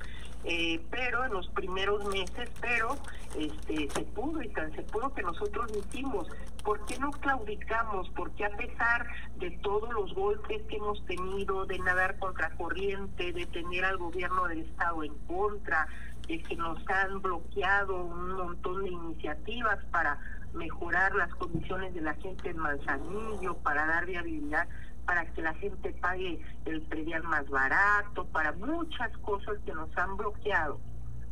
eh, 0.44 0.80
pero 0.90 1.24
en 1.24 1.32
los 1.32 1.48
primeros 1.50 2.04
meses, 2.08 2.50
pero 2.60 2.96
este, 3.38 3.88
se 3.88 4.02
pudo 4.02 4.42
y 4.42 4.48
tan 4.50 4.72
se 4.72 4.82
pudo 4.82 5.14
que 5.14 5.22
nosotros 5.22 5.70
lo 5.72 5.78
hicimos. 5.78 6.28
¿Por 6.62 6.84
qué 6.86 6.98
no 6.98 7.10
claudicamos? 7.10 8.08
Porque 8.10 8.44
a 8.44 8.50
pesar 8.50 9.06
de 9.36 9.50
todos 9.62 9.92
los 9.92 10.14
golpes 10.14 10.62
que 10.68 10.76
hemos 10.76 11.04
tenido, 11.06 11.64
de 11.66 11.78
nadar 11.78 12.18
contra 12.18 12.50
corriente, 12.50 13.32
de 13.32 13.46
tener 13.46 13.84
al 13.84 13.98
gobierno 13.98 14.46
del 14.46 14.60
Estado 14.60 15.02
en 15.02 15.14
contra, 15.26 15.88
de 16.28 16.42
que 16.42 16.56
nos 16.56 16.78
han 16.88 17.20
bloqueado 17.20 18.04
un 18.04 18.32
montón 18.34 18.84
de 18.84 18.90
iniciativas 18.90 19.78
para 19.90 20.18
mejorar 20.54 21.14
las 21.14 21.32
condiciones 21.34 21.94
de 21.94 22.00
la 22.02 22.14
gente 22.14 22.50
en 22.50 22.58
Manzanillo, 22.58 23.56
para 23.58 23.86
dar 23.86 24.06
viabilidad, 24.06 24.68
para 25.06 25.24
que 25.32 25.42
la 25.42 25.54
gente 25.54 25.92
pague 26.00 26.40
el 26.64 26.82
predial 26.82 27.22
más 27.24 27.48
barato, 27.48 28.26
para 28.26 28.52
muchas 28.52 29.10
cosas 29.18 29.58
que 29.64 29.72
nos 29.72 29.96
han 29.96 30.16
bloqueado. 30.16 30.80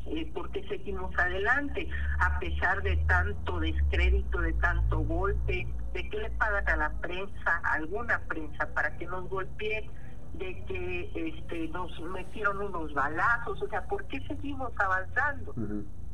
Eh, 0.07 0.31
porque 0.35 0.67
seguimos 0.67 1.17
adelante, 1.19 1.89
a 2.21 2.39
pesar 2.39 2.83
de 2.83 2.97
tanto 3.07 3.61
descrédito, 3.61 4.41
de 4.41 4.55
tanto 4.55 5.01
golpe, 5.01 5.69
de 5.93 6.09
que 6.09 6.19
le 6.19 6.31
pagan 6.31 6.69
a 6.69 6.77
la 6.77 6.91
prensa, 7.01 7.61
alguna 7.65 8.19
prensa, 8.21 8.67
para 8.75 8.97
que 8.97 9.07
nos 9.07 9.29
golpee 9.29 9.91
de 10.35 10.65
que 10.65 11.11
este, 11.15 11.69
nos 11.69 11.99
metieron 12.01 12.61
unos 12.63 12.93
balazos, 12.95 13.61
o 13.63 13.69
sea, 13.69 13.83
¿por 13.87 14.05
qué 14.07 14.21
seguimos 14.27 14.73
avanzando? 14.79 15.55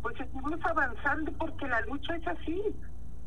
Pues 0.03 0.17
seguimos 0.17 0.59
avanzando 0.65 1.33
porque 1.33 1.67
la 1.69 1.81
lucha 1.83 2.17
es 2.17 2.27
así, 2.27 2.63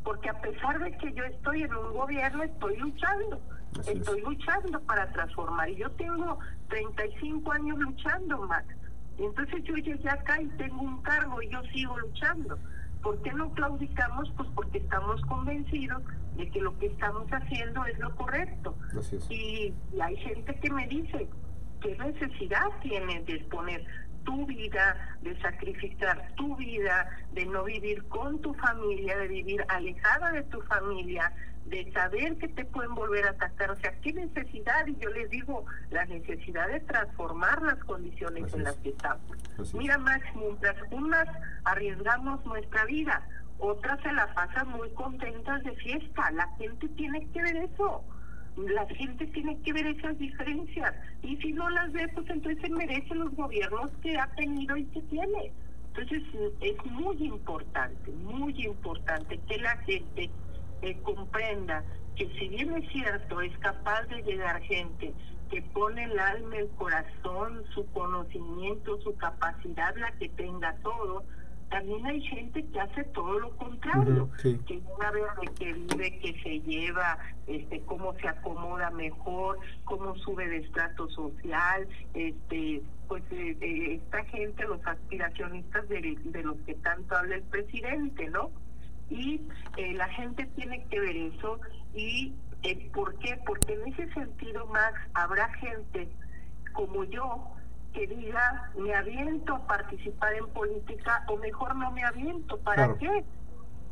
porque 0.02 0.28
a 0.28 0.40
pesar 0.40 0.78
de 0.78 0.96
que 0.96 1.12
yo 1.12 1.24
estoy 1.24 1.62
en 1.62 1.74
un 1.74 1.92
gobierno, 1.92 2.42
estoy 2.42 2.76
luchando, 2.76 3.40
estoy 3.86 4.20
luchando 4.22 4.80
para 4.80 5.10
transformar. 5.12 5.68
Y 5.70 5.76
yo 5.76 5.90
tengo 5.92 6.38
35 6.68 7.52
años 7.52 7.78
luchando, 7.78 8.38
Max. 8.46 8.74
Entonces 9.18 9.62
yo 9.64 9.74
llegué 9.74 10.08
acá 10.08 10.40
y 10.40 10.46
tengo 10.56 10.82
un 10.82 11.02
cargo 11.02 11.42
y 11.42 11.50
yo 11.50 11.62
sigo 11.72 11.98
luchando. 11.98 12.58
¿Por 13.02 13.20
qué 13.22 13.32
no 13.32 13.50
claudicamos? 13.52 14.30
Pues 14.36 14.48
porque 14.54 14.78
estamos 14.78 15.20
convencidos 15.22 16.02
de 16.40 16.50
que 16.50 16.60
lo 16.60 16.76
que 16.78 16.86
estamos 16.86 17.28
haciendo 17.30 17.84
es 17.84 17.98
lo 17.98 18.14
correcto. 18.16 18.74
Y, 19.28 19.74
y, 19.92 20.00
hay 20.00 20.16
gente 20.16 20.54
que 20.54 20.70
me 20.70 20.86
dice, 20.88 21.28
¿qué 21.82 21.96
necesidad 21.98 22.66
tienes 22.82 23.26
de 23.26 23.34
exponer 23.34 23.84
tu 24.24 24.46
vida, 24.46 25.18
de 25.22 25.38
sacrificar 25.40 26.32
tu 26.36 26.56
vida, 26.56 27.08
de 27.32 27.44
no 27.46 27.64
vivir 27.64 28.04
con 28.08 28.40
tu 28.40 28.54
familia, 28.54 29.18
de 29.18 29.28
vivir 29.28 29.64
alejada 29.68 30.32
de 30.32 30.42
tu 30.44 30.60
familia, 30.62 31.32
de 31.66 31.90
saber 31.92 32.36
que 32.38 32.48
te 32.48 32.64
pueden 32.64 32.94
volver 32.94 33.26
a 33.26 33.30
atacar. 33.30 33.70
O 33.70 33.76
sea, 33.76 33.92
¿qué 34.00 34.12
necesidad? 34.12 34.86
Y 34.86 34.96
yo 34.96 35.10
les 35.10 35.30
digo, 35.30 35.64
la 35.90 36.04
necesidad 36.06 36.68
de 36.68 36.80
transformar 36.80 37.62
las 37.62 37.78
condiciones 37.84 38.52
en 38.54 38.64
las 38.64 38.76
que 38.76 38.90
estamos. 38.90 39.38
Mira, 39.74 39.98
Max, 39.98 40.24
mientras 40.34 40.76
unas 40.90 41.28
arriesgamos 41.64 42.44
nuestra 42.44 42.84
vida, 42.86 43.22
otras 43.60 44.00
se 44.02 44.12
la 44.12 44.32
pasan 44.34 44.68
muy 44.70 44.90
contentas 44.90 45.62
de 45.62 45.72
fiesta. 45.72 46.30
La 46.32 46.48
gente 46.56 46.88
tiene 46.90 47.26
que 47.28 47.42
ver 47.42 47.56
eso. 47.56 48.02
La 48.56 48.86
gente 48.86 49.26
tiene 49.28 49.60
que 49.62 49.72
ver 49.72 49.86
esas 49.86 50.18
diferencias. 50.18 50.94
Y 51.22 51.36
si 51.36 51.52
no 51.52 51.68
las 51.70 51.92
ve, 51.92 52.08
pues 52.08 52.28
entonces 52.30 52.70
merece 52.70 53.14
los 53.14 53.34
gobiernos 53.34 53.90
que 54.02 54.18
ha 54.18 54.26
tenido 54.36 54.76
y 54.76 54.84
que 54.86 55.02
tiene. 55.02 55.52
Entonces 55.88 56.22
es 56.60 56.84
muy 56.86 57.16
importante, 57.24 58.10
muy 58.12 58.54
importante 58.64 59.38
que 59.48 59.58
la 59.58 59.76
gente 59.78 60.30
eh, 60.82 60.96
comprenda 61.02 61.84
que 62.16 62.28
si 62.38 62.48
bien 62.48 62.74
es 62.76 62.88
cierto, 62.90 63.40
es 63.40 63.56
capaz 63.58 64.02
de 64.04 64.22
llegar 64.22 64.60
gente 64.62 65.12
que 65.50 65.62
pone 65.62 66.04
el 66.04 66.18
alma, 66.18 66.56
el 66.56 66.68
corazón, 66.70 67.64
su 67.74 67.84
conocimiento, 67.92 69.00
su 69.00 69.16
capacidad, 69.16 69.94
la 69.96 70.12
que 70.12 70.28
tenga 70.30 70.76
todo, 70.82 71.24
también 71.70 72.04
hay 72.06 72.20
gente 72.22 72.64
que 72.66 72.80
hace 72.80 73.04
todo 73.04 73.38
lo 73.38 73.56
contrario, 73.56 74.28
que 74.42 74.80
una 74.96 75.10
vez 75.10 75.24
de 75.40 75.54
que 75.54 75.72
vive, 75.72 76.18
que 76.18 76.42
se 76.42 76.60
lleva, 76.60 77.18
este, 77.46 77.80
cómo 77.82 78.14
se 78.14 78.28
acomoda 78.28 78.90
mejor, 78.90 79.58
cómo 79.84 80.16
sube 80.16 80.48
de 80.48 80.58
estrato 80.58 81.08
social, 81.10 81.88
este, 82.14 82.82
pues 83.08 83.22
eh, 83.30 83.56
eh, 83.60 83.94
esta 83.94 84.24
gente, 84.24 84.64
los 84.64 84.84
aspiracionistas 84.86 85.88
de, 85.88 86.18
de 86.22 86.42
los 86.42 86.56
que 86.66 86.74
tanto 86.74 87.16
habla 87.16 87.36
el 87.36 87.42
presidente, 87.44 88.28
¿no? 88.28 88.50
y 89.10 89.40
eh, 89.76 89.92
la 89.94 90.08
gente 90.08 90.46
tiene 90.54 90.84
que 90.86 91.00
ver 91.00 91.16
eso 91.16 91.60
y 91.94 92.32
eh, 92.62 92.90
¿por 92.94 93.18
qué? 93.18 93.38
Porque 93.44 93.74
en 93.74 93.92
ese 93.92 94.12
sentido, 94.14 94.66
Max, 94.66 94.98
habrá 95.14 95.52
gente 95.54 96.08
como 96.72 97.04
yo 97.04 97.50
que 97.92 98.06
diga, 98.06 98.70
me 98.76 98.94
aviento 98.94 99.54
a 99.54 99.66
participar 99.66 100.34
en 100.34 100.46
política 100.48 101.24
o 101.28 101.36
mejor 101.36 101.74
no 101.76 101.90
me 101.90 102.04
aviento, 102.04 102.58
¿para 102.60 102.96
qué? 102.98 103.24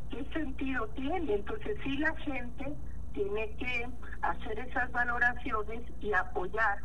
¿Qué 0.09 0.25
sentido 0.33 0.87
tiene? 0.89 1.33
Entonces 1.35 1.77
sí 1.83 1.97
la 1.97 2.15
gente 2.17 2.73
tiene 3.13 3.55
que 3.57 3.87
hacer 4.21 4.59
esas 4.59 4.91
valoraciones 4.91 5.81
y 5.99 6.13
apoyar 6.13 6.79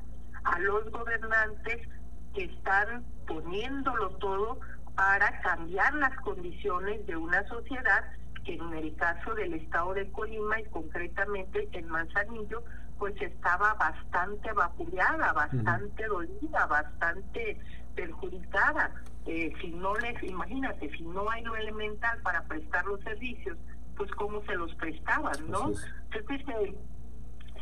a 0.44 0.58
los 0.58 0.90
gobernantes 0.90 1.88
que 2.34 2.44
están 2.44 3.04
poniéndolo 3.26 4.10
todo 4.16 4.60
para 4.94 5.40
cambiar 5.40 5.94
las 5.94 6.14
condiciones 6.20 7.06
de 7.06 7.16
una 7.16 7.46
sociedad 7.48 8.04
que 8.44 8.54
en 8.54 8.74
el 8.74 8.94
caso 8.96 9.34
del 9.34 9.54
estado 9.54 9.94
de 9.94 10.10
Colima 10.12 10.60
y 10.60 10.64
concretamente 10.64 11.68
en 11.72 11.88
Manzanillo, 11.88 12.62
pues 12.98 13.20
estaba 13.20 13.74
bastante 13.74 14.52
vapuleada, 14.52 15.32
bastante 15.32 16.06
dolida, 16.06 16.66
bastante 16.66 17.58
perjudicada. 17.94 18.92
Eh, 19.26 19.52
si 19.60 19.68
no 19.68 19.94
les, 19.96 20.22
imagínate, 20.22 20.90
si 20.96 21.02
no 21.02 21.28
hay 21.30 21.42
lo 21.42 21.56
elemental 21.56 22.20
para 22.22 22.42
prestar 22.44 22.84
los 22.86 23.00
servicios, 23.00 23.56
pues 23.96 24.10
cómo 24.12 24.42
se 24.44 24.54
los 24.56 24.74
prestaban, 24.74 25.50
¿no? 25.50 25.72
Entonces, 26.12 26.48
eh, 26.60 26.74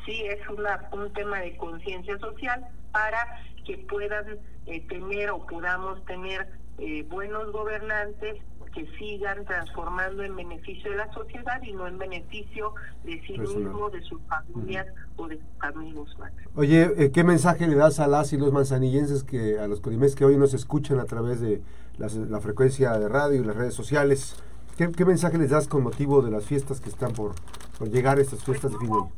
sí 0.05 0.23
es 0.27 0.49
una, 0.49 0.89
un 0.93 1.13
tema 1.13 1.41
de 1.41 1.57
conciencia 1.57 2.19
social 2.19 2.67
para 2.91 3.41
que 3.65 3.79
puedan 3.79 4.39
eh, 4.67 4.87
tener 4.89 5.31
o 5.31 5.47
podamos 5.47 6.05
tener 6.05 6.49
buenos 7.09 7.53
gobernantes 7.53 8.43
que 8.73 8.87
sigan 8.99 9.45
transformando 9.45 10.23
en 10.23 10.35
beneficio 10.37 10.91
de 10.91 10.97
la 10.97 11.13
sociedad 11.13 11.63
y 11.63 11.73
no 11.73 11.87
en 11.87 11.99
beneficio 11.99 12.75
de 13.05 13.21
sí 13.27 13.39
mismo, 13.39 13.91
de 13.91 14.03
sus 14.03 14.21
familias 14.23 14.87
o 15.17 15.29
de 15.29 15.37
sus 15.37 15.47
amigos. 15.61 16.17
Oye, 16.55 16.91
eh, 16.97 17.11
¿qué 17.13 17.25
mensaje 17.25 17.67
le 17.67 17.77
das 17.77 18.01
a 18.01 18.07
las 18.07 18.33
y 18.33 18.39
los 18.39 18.53
manzanillenses, 18.53 19.25
que 19.25 19.59
a 19.59 19.67
los 19.69 19.81
codimes 19.81 20.15
que 20.15 20.25
hoy 20.25 20.37
nos 20.37 20.55
escuchan 20.55 20.99
a 21.01 21.05
través 21.05 21.41
de 21.41 21.63
la 21.99 22.41
frecuencia 22.41 22.93
de 22.99 23.09
radio 23.09 23.41
y 23.41 23.45
las 23.45 23.57
redes 23.57 23.75
sociales? 23.75 24.37
¿Qué, 24.77 25.05
mensaje 25.05 25.39
les 25.39 25.51
das 25.51 25.69
con 25.69 25.83
motivo 25.83 26.23
de 26.23 26.31
las 26.31 26.45
fiestas 26.45 26.81
que 26.81 26.89
están 26.89 27.13
por, 27.13 27.35
por 27.79 27.91
llegar, 27.91 28.19
estas 28.19 28.43
fiestas 28.43 28.73
de 28.73 28.79
fin 28.79 28.89
de 28.89 28.95
año? 28.95 29.11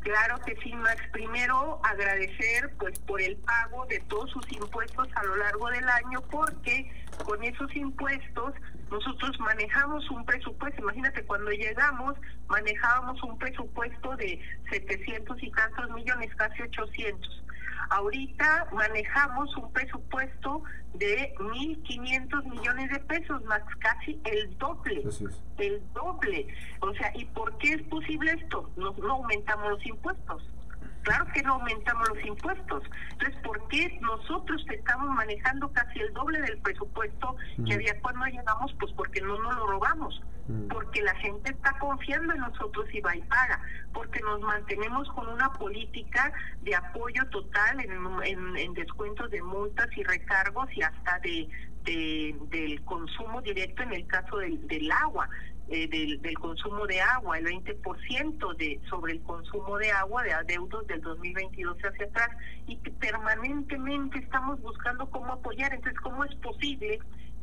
Claro 0.00 0.38
que 0.40 0.56
sí, 0.62 0.72
Max. 0.74 1.02
Primero 1.12 1.80
agradecer 1.84 2.72
pues 2.78 2.98
por 3.00 3.20
el 3.20 3.36
pago 3.36 3.84
de 3.86 4.00
todos 4.00 4.30
sus 4.30 4.50
impuestos 4.52 5.08
a 5.14 5.24
lo 5.24 5.36
largo 5.36 5.68
del 5.68 5.88
año 5.88 6.22
porque 6.30 6.90
con 7.24 7.42
esos 7.44 7.74
impuestos 7.76 8.54
nosotros 8.90 9.38
manejamos 9.40 10.10
un 10.10 10.24
presupuesto. 10.24 10.80
Imagínate, 10.80 11.22
cuando 11.24 11.50
llegamos 11.50 12.16
manejábamos 12.48 13.22
un 13.22 13.38
presupuesto 13.38 14.16
de 14.16 14.40
700 14.70 15.42
y 15.42 15.50
tantos 15.52 15.90
millones, 15.90 16.34
casi 16.34 16.62
800. 16.62 17.44
Ahorita 17.88 18.68
manejamos 18.72 19.56
un 19.56 19.72
presupuesto 19.72 20.62
de 20.94 21.34
1.500 21.38 22.44
millones 22.44 22.90
de 22.90 22.98
pesos, 23.00 23.42
más 23.44 23.62
casi 23.78 24.20
el 24.24 24.56
doble. 24.58 25.02
El 25.58 25.82
doble. 25.94 26.46
O 26.80 26.92
sea, 26.94 27.12
¿y 27.14 27.24
por 27.26 27.56
qué 27.58 27.74
es 27.74 27.82
posible 27.84 28.32
esto? 28.32 28.70
No, 28.76 28.92
no 28.92 29.14
aumentamos 29.14 29.70
los 29.70 29.86
impuestos. 29.86 30.42
Claro 31.02 31.26
que 31.32 31.42
no 31.42 31.54
aumentamos 31.54 32.08
los 32.10 32.24
impuestos. 32.26 32.84
Entonces, 33.12 33.40
¿por 33.42 33.66
qué 33.68 33.98
nosotros 34.02 34.64
estamos 34.70 35.08
manejando 35.08 35.72
casi 35.72 36.00
el 36.00 36.12
doble 36.12 36.40
del 36.42 36.58
presupuesto 36.58 37.36
que 37.66 37.74
había 37.74 37.98
cuando 38.00 38.26
llegamos? 38.26 38.74
Pues 38.78 38.92
porque 38.92 39.20
no 39.22 39.38
nos 39.40 39.56
lo 39.56 39.66
robamos, 39.66 40.20
porque 40.70 41.02
la 41.02 41.14
gente 41.16 41.50
está 41.50 41.78
confiando 41.78 42.32
en 42.32 42.40
nosotros 42.40 42.86
y 42.92 43.00
va 43.00 43.16
y 43.16 43.22
paga, 43.22 43.60
porque 43.92 44.20
nos 44.20 44.40
mantenemos 44.40 45.08
con 45.12 45.28
una 45.28 45.52
política 45.52 46.32
de 46.62 46.74
apoyo 46.74 47.24
total 47.30 47.80
en, 47.80 48.56
en, 48.56 48.74
descuentos 48.74 49.30
de 49.30 49.42
multas 49.42 49.88
y 49.96 50.02
recargos 50.02 50.68
y 50.74 50.82
hasta 50.82 51.18
de, 51.20 51.48
del 51.84 52.82
consumo 52.84 53.40
directo 53.42 53.82
en 53.82 53.92
el 53.92 54.06
caso 54.06 54.38
del, 54.38 54.66
del 54.66 54.90
agua. 54.92 55.28
Eh, 55.72 55.86
del, 55.86 56.20
del, 56.20 56.36
consumo 56.36 56.84
de 56.88 57.00
agua, 57.00 57.38
el 57.38 57.44
20% 57.44 58.56
de, 58.56 58.80
sobre 58.90 59.12
el 59.12 59.22
consumo 59.22 59.78
de 59.78 59.92
agua 59.92 60.24
de 60.24 60.32
adeudos 60.32 60.84
del 60.88 61.00
2022 61.00 61.76
hacia 61.78 62.06
atrás 62.06 62.30
y 62.66 62.74
que 62.78 62.90
permanentemente 62.90 64.18
estamos 64.18 64.60
buscando 64.62 65.08
cómo 65.10 65.32
apoyar. 65.32 65.72
Entonces, 65.72 66.00
¿cómo 66.00 66.24
es 66.24 66.34
posible 66.34 66.98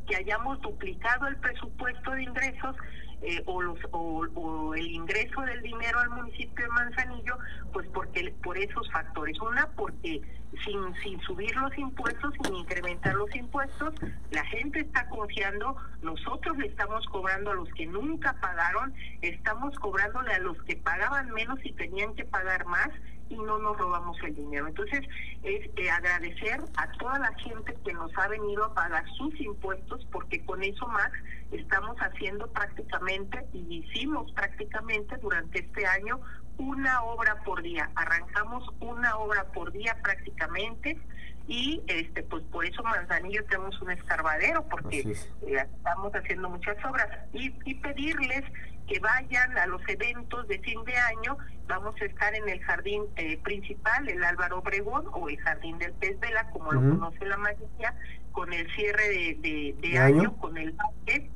que 0.08 0.16
hayamos 0.16 0.60
duplicado 0.60 1.26
el 1.28 1.36
presupuesto 1.36 2.10
de 2.12 2.22
ingresos 2.22 2.76
eh, 3.20 3.42
o, 3.46 3.60
los, 3.60 3.78
o, 3.90 4.74
el 4.74 4.86
ingreso 4.86 5.40
del 5.42 5.60
dinero 5.60 5.98
al 5.98 6.10
municipio 6.10 6.64
de 6.64 6.70
Manzanillo, 6.70 7.36
pues 7.72 7.88
porque 7.92 8.32
por 8.42 8.56
esos 8.56 8.90
factores. 8.92 9.40
Una, 9.40 9.68
porque 9.70 10.20
sin, 10.64 10.94
sin 11.02 11.20
subir 11.22 11.54
los 11.56 11.76
impuestos, 11.76 12.32
sin 12.42 12.54
incrementar 12.54 13.14
los 13.14 13.34
impuestos, 13.34 13.92
la 14.30 14.44
gente 14.46 14.80
está 14.80 15.08
confiando, 15.08 15.76
nosotros 16.00 16.56
le 16.58 16.68
estamos 16.68 17.04
cobrando 17.06 17.50
a 17.50 17.54
los 17.54 17.68
que 17.70 17.86
nunca 17.86 18.34
pagaron, 18.40 18.94
estamos 19.20 19.74
cobrándole 19.80 20.32
a 20.34 20.38
los 20.38 20.60
que 20.62 20.76
pagaban 20.76 21.30
menos 21.32 21.58
y 21.64 21.72
tenían 21.72 22.14
que 22.14 22.24
pagar 22.24 22.66
más 22.66 22.88
y 23.28 23.36
no 23.36 23.58
nos 23.58 23.76
robamos 23.76 24.16
el 24.22 24.34
dinero. 24.34 24.66
Entonces, 24.68 25.00
es 25.42 25.70
eh, 25.76 25.90
agradecer 25.90 26.60
a 26.76 26.90
toda 26.92 27.18
la 27.18 27.32
gente 27.34 27.74
que 27.84 27.92
nos 27.92 28.10
ha 28.16 28.28
venido 28.28 28.64
a 28.64 28.74
pagar 28.74 29.04
sus 29.16 29.38
impuestos, 29.40 30.06
porque 30.10 30.44
con 30.44 30.62
eso 30.62 30.86
más 30.88 31.10
estamos 31.50 31.96
haciendo 31.98 32.46
prácticamente 32.48 33.46
y 33.52 33.84
hicimos 33.84 34.30
prácticamente 34.32 35.16
durante 35.18 35.60
este 35.60 35.86
año 35.86 36.20
una 36.58 37.02
obra 37.04 37.42
por 37.44 37.62
día. 37.62 37.90
Arrancamos 37.94 38.64
una 38.80 39.16
obra 39.16 39.44
por 39.52 39.72
día 39.72 39.96
prácticamente 40.02 40.98
y 41.48 41.82
este 41.86 42.22
pues 42.24 42.44
por 42.44 42.64
eso 42.66 42.82
Manzanillo 42.82 43.42
tenemos 43.46 43.80
un 43.80 43.90
escarbadero 43.90 44.68
porque 44.68 45.00
eh, 45.00 45.66
estamos 45.76 46.14
haciendo 46.14 46.50
muchas 46.50 46.76
obras. 46.84 47.08
Y, 47.32 47.54
y 47.64 47.74
pedirles 47.76 48.44
que 48.86 49.00
vayan 49.00 49.56
a 49.56 49.66
los 49.66 49.80
eventos 49.88 50.46
de 50.46 50.58
fin 50.60 50.84
de 50.84 50.96
año. 50.96 51.38
Vamos 51.66 51.94
a 52.00 52.04
estar 52.04 52.34
en 52.34 52.48
el 52.48 52.60
jardín 52.60 53.02
eh, 53.16 53.38
principal 53.42 54.08
el 54.08 54.22
Álvaro 54.22 54.58
Obregón 54.58 55.06
o 55.12 55.28
el 55.28 55.38
jardín 55.38 55.78
del 55.78 55.92
Pez 55.94 56.20
Vela 56.20 56.50
como 56.50 56.72
lo 56.72 56.80
conoce 56.80 57.24
la 57.24 57.38
mayoría 57.38 57.94
con 58.32 58.52
el 58.52 58.70
cierre 58.74 59.08
de, 59.08 59.74
de, 59.80 59.98
año? 59.98 60.36
con 60.36 60.56
el 60.56 60.72
baile 60.72 61.30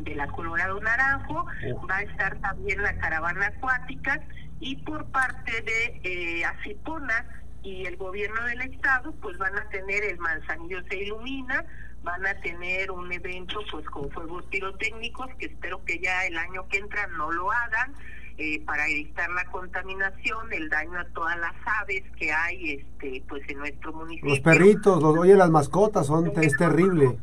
de 0.00 0.14
la 0.14 0.26
Colorado 0.28 0.78
Naranjo. 0.80 1.46
Va 1.90 1.96
a 1.96 2.02
estar 2.02 2.38
también 2.40 2.82
la 2.82 2.94
caravana 2.98 3.46
acuática. 3.46 4.20
Y 4.60 4.76
por 4.76 5.06
parte 5.10 5.62
de 5.62 6.00
eh, 6.04 6.44
Acipona 6.44 7.26
y 7.62 7.86
el 7.86 7.96
gobierno 7.96 8.44
del 8.44 8.62
estado 8.62 9.12
pues 9.20 9.36
van 9.38 9.56
a 9.56 9.68
tener 9.68 10.04
el 10.04 10.18
Manzanillo 10.18 10.82
se 10.88 10.96
ilumina, 10.96 11.64
van 12.02 12.26
a 12.26 12.34
tener 12.40 12.90
un 12.90 13.12
evento 13.12 13.60
pues 13.70 13.84
con 13.86 14.10
fuegos 14.10 14.44
pirotécnicos 14.46 15.28
que 15.38 15.46
espero 15.46 15.84
que 15.84 15.98
ya 15.98 16.26
el 16.26 16.36
año 16.38 16.66
que 16.68 16.78
entra 16.78 17.06
no 17.08 17.30
lo 17.32 17.50
hagan 17.50 17.94
eh, 18.40 18.62
para 18.64 18.86
evitar 18.86 19.28
la 19.30 19.44
contaminación, 19.46 20.52
el 20.52 20.68
daño 20.68 21.00
a 21.00 21.04
todas 21.06 21.36
las 21.38 21.54
aves 21.80 22.04
que 22.16 22.32
hay 22.32 22.74
este 22.74 23.24
pues 23.28 23.42
en 23.48 23.58
nuestro 23.58 23.92
municipio. 23.92 24.30
Los 24.30 24.40
perritos, 24.40 25.02
los, 25.02 25.18
oye 25.18 25.34
las 25.34 25.50
mascotas 25.50 26.06
son 26.06 26.30
es 26.40 26.56
terrible. 26.56 27.18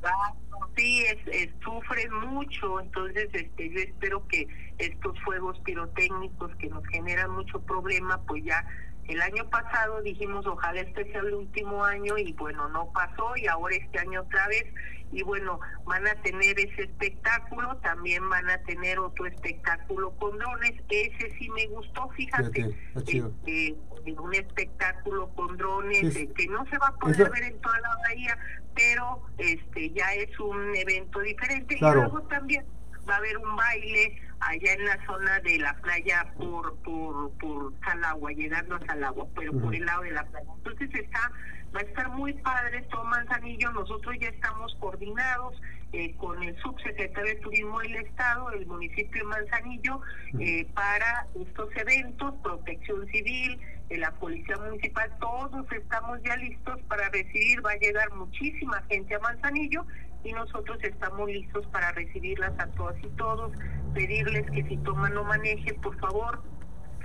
Sí, 0.76 1.06
es, 1.32 1.50
sufren 1.64 2.14
mucho, 2.16 2.82
entonces 2.82 3.30
este 3.32 3.70
yo 3.70 3.80
espero 3.80 4.28
que 4.28 4.46
estos 4.78 5.18
fuegos 5.22 5.58
pirotécnicos 5.60 6.54
que 6.58 6.68
nos 6.68 6.86
generan 6.88 7.32
mucho 7.32 7.62
problema 7.62 8.20
pues 8.28 8.44
ya 8.44 8.68
el 9.08 9.22
año 9.22 9.48
pasado 9.50 10.02
dijimos 10.02 10.46
ojalá 10.48 10.82
este 10.82 11.12
sea 11.12 11.22
el 11.22 11.34
último 11.34 11.84
año 11.84 12.18
y 12.18 12.34
bueno, 12.34 12.68
no 12.70 12.92
pasó 12.92 13.36
y 13.36 13.48
ahora 13.48 13.76
este 13.76 14.00
año 14.00 14.22
otra 14.22 14.48
vez 14.48 14.66
y 15.12 15.24
bueno, 15.24 15.60
van 15.86 16.06
a 16.08 16.16
tener 16.24 16.60
ese 16.60 16.84
espectáculo, 16.84 17.78
también 17.78 18.28
van 18.30 18.50
a 18.50 18.58
tener 18.64 19.00
otro 19.00 19.26
espectáculo 19.28 20.12
con 20.18 20.38
drones, 20.38 20.74
ese 20.90 21.38
sí 21.38 21.50
me 21.52 21.68
gustó, 21.68 22.10
fíjate, 22.10 22.76
este, 22.96 23.76
un 24.18 24.34
espectáculo 24.34 25.30
con 25.36 25.56
drones 25.58 26.16
eh, 26.16 26.30
que 26.36 26.48
no 26.48 26.66
se 26.66 26.78
va 26.80 26.88
a 26.88 26.96
poder 26.96 27.30
ver 27.30 27.44
en 27.44 27.62
toda 27.62 27.80
la 27.80 27.96
bahía, 28.08 28.38
pero 28.76 29.22
este 29.38 29.92
ya 29.92 30.14
es 30.16 30.38
un 30.40 30.76
evento 30.76 31.20
diferente 31.20 31.76
y 31.76 31.80
luego 31.80 32.22
también 32.24 32.66
va 33.10 33.16
a 33.16 33.18
haber 33.18 33.38
un 33.38 33.56
baile 33.56 34.22
allá 34.40 34.74
en 34.74 34.86
la 34.86 35.06
zona 35.06 35.40
de 35.40 35.60
la 35.60 35.74
playa 35.82 36.34
por 36.38 36.76
por 36.80 37.32
por 37.38 37.74
Salagua, 37.84 38.32
llegando 38.32 38.76
a 38.76 38.86
Salagua, 38.86 39.28
pero 39.36 39.54
por 39.54 39.74
el 39.76 39.86
lado 39.86 40.04
de 40.04 40.12
la 40.12 40.24
playa. 40.26 40.50
Entonces 40.58 40.90
está 40.94 41.32
va 41.76 41.82
a 41.82 41.84
estar 41.84 42.10
muy 42.10 42.34
padre 42.34 42.82
todo 42.84 43.04
Manzanillo, 43.04 43.72
nosotros 43.72 44.16
ya 44.20 44.30
estamos 44.30 44.76
coordinados 44.80 45.62
eh, 45.92 46.16
con 46.18 46.42
el 46.42 46.56
subsecretario 46.62 47.36
de 47.36 47.42
Turismo 47.42 47.80
del 47.80 47.96
Estado, 47.98 48.50
el 48.52 48.66
municipio 48.66 49.24
de 49.24 49.28
Manzanillo, 49.28 50.02
eh, 50.40 50.66
para 50.74 51.28
estos 51.36 51.70
eventos, 51.76 52.34
protección 52.42 53.06
civil, 53.08 53.60
eh, 53.90 53.98
la 53.98 54.12
policía 54.12 54.58
municipal, 54.58 55.12
todos 55.20 55.70
estamos 55.72 56.20
ya 56.24 56.38
listos 56.38 56.82
para 56.84 57.10
recibir, 57.10 57.66
va 57.66 57.72
a 57.72 57.78
llegar 57.78 58.12
muchísima 58.14 58.82
gente 58.90 59.16
a 59.16 59.20
Manzanillo 59.20 59.86
y 60.26 60.34
nosotros 60.34 60.78
estamos 60.84 61.30
listos 61.30 61.66
para 61.68 61.92
recibirlas 61.92 62.52
a 62.60 62.68
todas 62.72 62.96
y 63.04 63.08
todos, 63.10 63.52
pedirles 63.94 64.50
que 64.52 64.64
si 64.64 64.78
toman 64.78 65.14
no 65.14 65.24
maneje, 65.24 65.74
por 65.76 65.98
favor, 66.00 66.42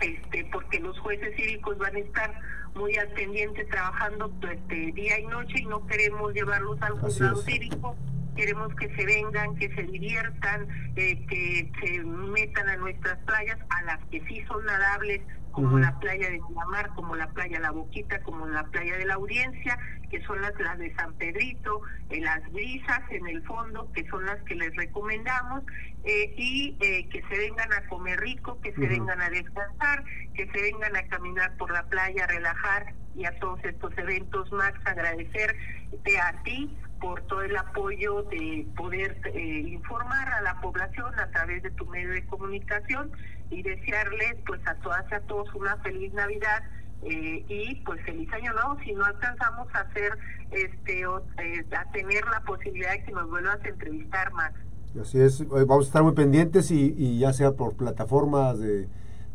este, 0.00 0.48
porque 0.50 0.80
los 0.80 0.98
jueces 1.00 1.36
cívicos 1.36 1.76
van 1.78 1.94
a 1.94 1.98
estar 1.98 2.40
muy 2.74 2.96
al 2.96 3.08
pendiente 3.08 3.64
trabajando 3.66 4.32
este, 4.50 4.92
día 4.92 5.18
y 5.18 5.26
noche 5.26 5.60
y 5.60 5.66
no 5.66 5.86
queremos 5.86 6.32
llevarlos 6.32 6.80
al 6.82 6.92
juzgado 6.98 7.36
cívico. 7.36 7.96
Queremos 8.36 8.74
que 8.76 8.94
se 8.94 9.04
vengan, 9.04 9.54
que 9.56 9.68
se 9.74 9.82
diviertan, 9.82 10.66
eh, 10.96 11.26
que 11.26 11.70
se 11.80 12.02
metan 12.04 12.68
a 12.68 12.76
nuestras 12.76 13.18
playas, 13.24 13.58
a 13.68 13.82
las 13.82 14.04
que 14.06 14.24
sí 14.26 14.42
son 14.46 14.64
nadables, 14.64 15.20
como 15.52 15.78
la 15.78 15.98
playa 15.98 16.30
de 16.30 16.40
Miramar, 16.48 16.90
como 16.94 17.16
la 17.16 17.28
playa 17.28 17.60
La 17.60 17.70
Boquita, 17.70 18.22
como 18.22 18.46
la 18.46 18.64
playa 18.64 18.96
de 18.96 19.04
la 19.04 19.14
Audiencia, 19.14 19.78
que 20.10 20.22
son 20.22 20.40
las, 20.42 20.58
las 20.60 20.78
de 20.78 20.94
San 20.94 21.14
Pedrito, 21.14 21.82
eh, 22.10 22.20
las 22.20 22.40
brisas 22.52 23.00
en 23.10 23.26
el 23.26 23.42
fondo, 23.44 23.90
que 23.92 24.06
son 24.08 24.24
las 24.26 24.42
que 24.42 24.54
les 24.54 24.74
recomendamos, 24.76 25.62
eh, 26.04 26.34
y 26.36 26.76
eh, 26.80 27.08
que 27.08 27.22
se 27.28 27.38
vengan 27.38 27.72
a 27.72 27.86
comer 27.88 28.18
rico, 28.20 28.60
que 28.60 28.72
se 28.72 28.86
vengan 28.86 29.20
a 29.20 29.30
descansar, 29.30 30.04
que 30.34 30.46
se 30.50 30.62
vengan 30.62 30.96
a 30.96 31.06
caminar 31.08 31.56
por 31.56 31.72
la 31.72 31.84
playa, 31.84 32.24
a 32.24 32.26
relajar 32.26 32.94
y 33.14 33.24
a 33.24 33.38
todos 33.38 33.62
estos 33.64 33.96
eventos, 33.98 34.50
Max, 34.52 34.78
agradecerte 34.84 36.20
a 36.20 36.42
ti 36.42 36.76
por 37.00 37.22
todo 37.22 37.42
el 37.42 37.56
apoyo 37.56 38.22
de 38.24 38.66
poder 38.76 39.20
informar 39.34 40.28
a 40.28 40.42
la 40.42 40.60
población 40.60 41.18
a 41.18 41.30
través 41.30 41.62
de 41.62 41.70
tu 41.72 41.86
medio 41.86 42.10
de 42.10 42.24
comunicación 42.26 43.10
y 43.50 43.62
desearles 43.62 44.36
pues 44.46 44.60
a 44.66 44.74
todas 44.76 45.04
y 45.10 45.14
a 45.14 45.20
todos 45.20 45.52
una 45.54 45.76
feliz 45.78 46.12
Navidad 46.12 46.62
eh, 47.02 47.44
y 47.48 47.74
pues 47.84 48.00
feliz 48.04 48.30
año 48.32 48.52
nuevo. 48.52 48.76
Si 48.84 48.92
no 48.92 49.04
alcanzamos 49.04 49.66
a 49.74 49.80
hacer 49.80 50.18
este 50.50 51.00
eh, 51.00 51.64
a 51.76 51.92
tener 51.92 52.24
la 52.26 52.40
posibilidad 52.42 52.92
de 52.92 53.04
que 53.04 53.12
nos 53.12 53.28
vuelvas 53.28 53.58
a 53.64 53.68
entrevistar 53.68 54.32
más 54.32 54.52
así 55.00 55.20
es. 55.20 55.46
Vamos 55.48 55.86
a 55.86 55.88
estar 55.88 56.02
muy 56.02 56.12
pendientes 56.12 56.70
y, 56.70 56.94
y 56.96 57.18
ya 57.18 57.32
sea 57.32 57.52
por 57.52 57.74
plataformas 57.74 58.58
de, 58.58 58.88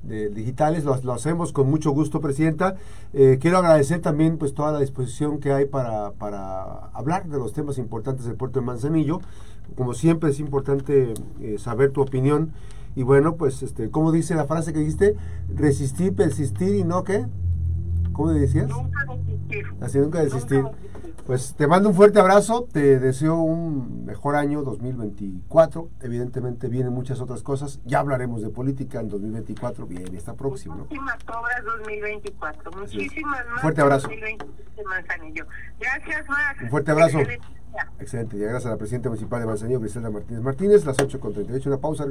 digitales 0.04 0.84
lo, 0.84 0.96
lo, 1.02 1.14
hacemos 1.14 1.52
con 1.54 1.68
mucho 1.70 1.92
gusto 1.92 2.22
presidenta. 2.22 2.76
Eh, 3.14 3.40
quiero 3.42 3.58
agradecer 3.58 4.02
también 4.02 4.38
pues 4.38 4.54
toda 4.54 4.72
la 4.72 4.80
disposición 4.80 5.40
que 5.40 5.52
hay 5.52 5.66
para, 5.66 6.12
para 6.12 6.90
hablar 6.94 7.26
de 7.26 7.40
los 7.40 7.54
temas 7.54 7.80
importantes 7.80 8.26
del 8.26 8.36
puerto 8.36 8.60
de 8.60 8.66
Manzanillo. 8.66 9.22
Como 9.76 9.96
siempre 9.96 10.30
es 10.30 10.40
importante 10.40 11.16
saber 11.58 11.92
tu 11.92 12.02
opinión 12.02 12.54
y 12.96 13.04
bueno, 13.04 13.36
pues, 13.36 13.62
este, 13.62 13.92
¿cómo 13.92 14.12
dice 14.12 14.36
la 14.36 14.46
frase 14.46 14.72
que 14.72 14.80
dijiste? 14.80 15.16
Resistir, 15.54 16.16
persistir 16.16 16.76
y 16.76 16.84
no 16.84 17.04
qué? 17.04 17.26
¿Cómo 18.14 18.32
decías? 18.32 18.70
Nunca 18.70 19.06
desistir. 19.06 19.66
Así, 19.82 20.00
nunca 20.00 20.20
desistir. 20.24 20.64
Pues 21.26 21.56
te 21.56 21.66
mando 21.66 21.90
un 21.90 21.96
fuerte 21.96 22.20
abrazo, 22.20 22.68
te 22.72 23.00
deseo 23.00 23.38
un 23.38 24.06
mejor 24.06 24.36
año 24.36 24.62
2024. 24.62 25.90
Evidentemente 26.02 26.68
vienen 26.70 26.94
muchas 26.94 27.20
otras 27.20 27.42
cosas. 27.42 27.82
Ya 27.84 28.00
hablaremos 28.00 28.44
de 28.44 28.50
política 28.50 29.00
en 29.00 29.10
2024, 29.10 29.88
bien, 29.88 30.16
está 30.16 30.36
próximo. 30.36 30.76
Muchísimas 30.76 31.18
obras 31.28 31.64
2024, 31.66 32.72
muchísimas 32.80 33.46
más. 33.48 33.62
Fuerte 33.62 33.82
abrazo. 33.82 34.08
Gracias, 35.80 36.30
Max. 36.30 36.62
Un 36.62 36.70
fuerte 36.70 36.92
abrazo. 36.92 37.18
Excelente. 38.00 38.38
Ya 38.38 38.48
gracias 38.48 38.68
a 38.68 38.70
la 38.70 38.78
presidenta 38.78 39.10
municipal 39.10 39.40
de 39.40 39.48
Manzanillo, 39.48 39.80
Griselda 39.80 40.10
Martínez 40.10 40.42
Martínez, 40.44 40.86
las 40.86 41.00
8 41.00 41.20
con 41.20 41.34
38, 41.34 41.70
una 41.70 41.80
pausa. 41.80 42.04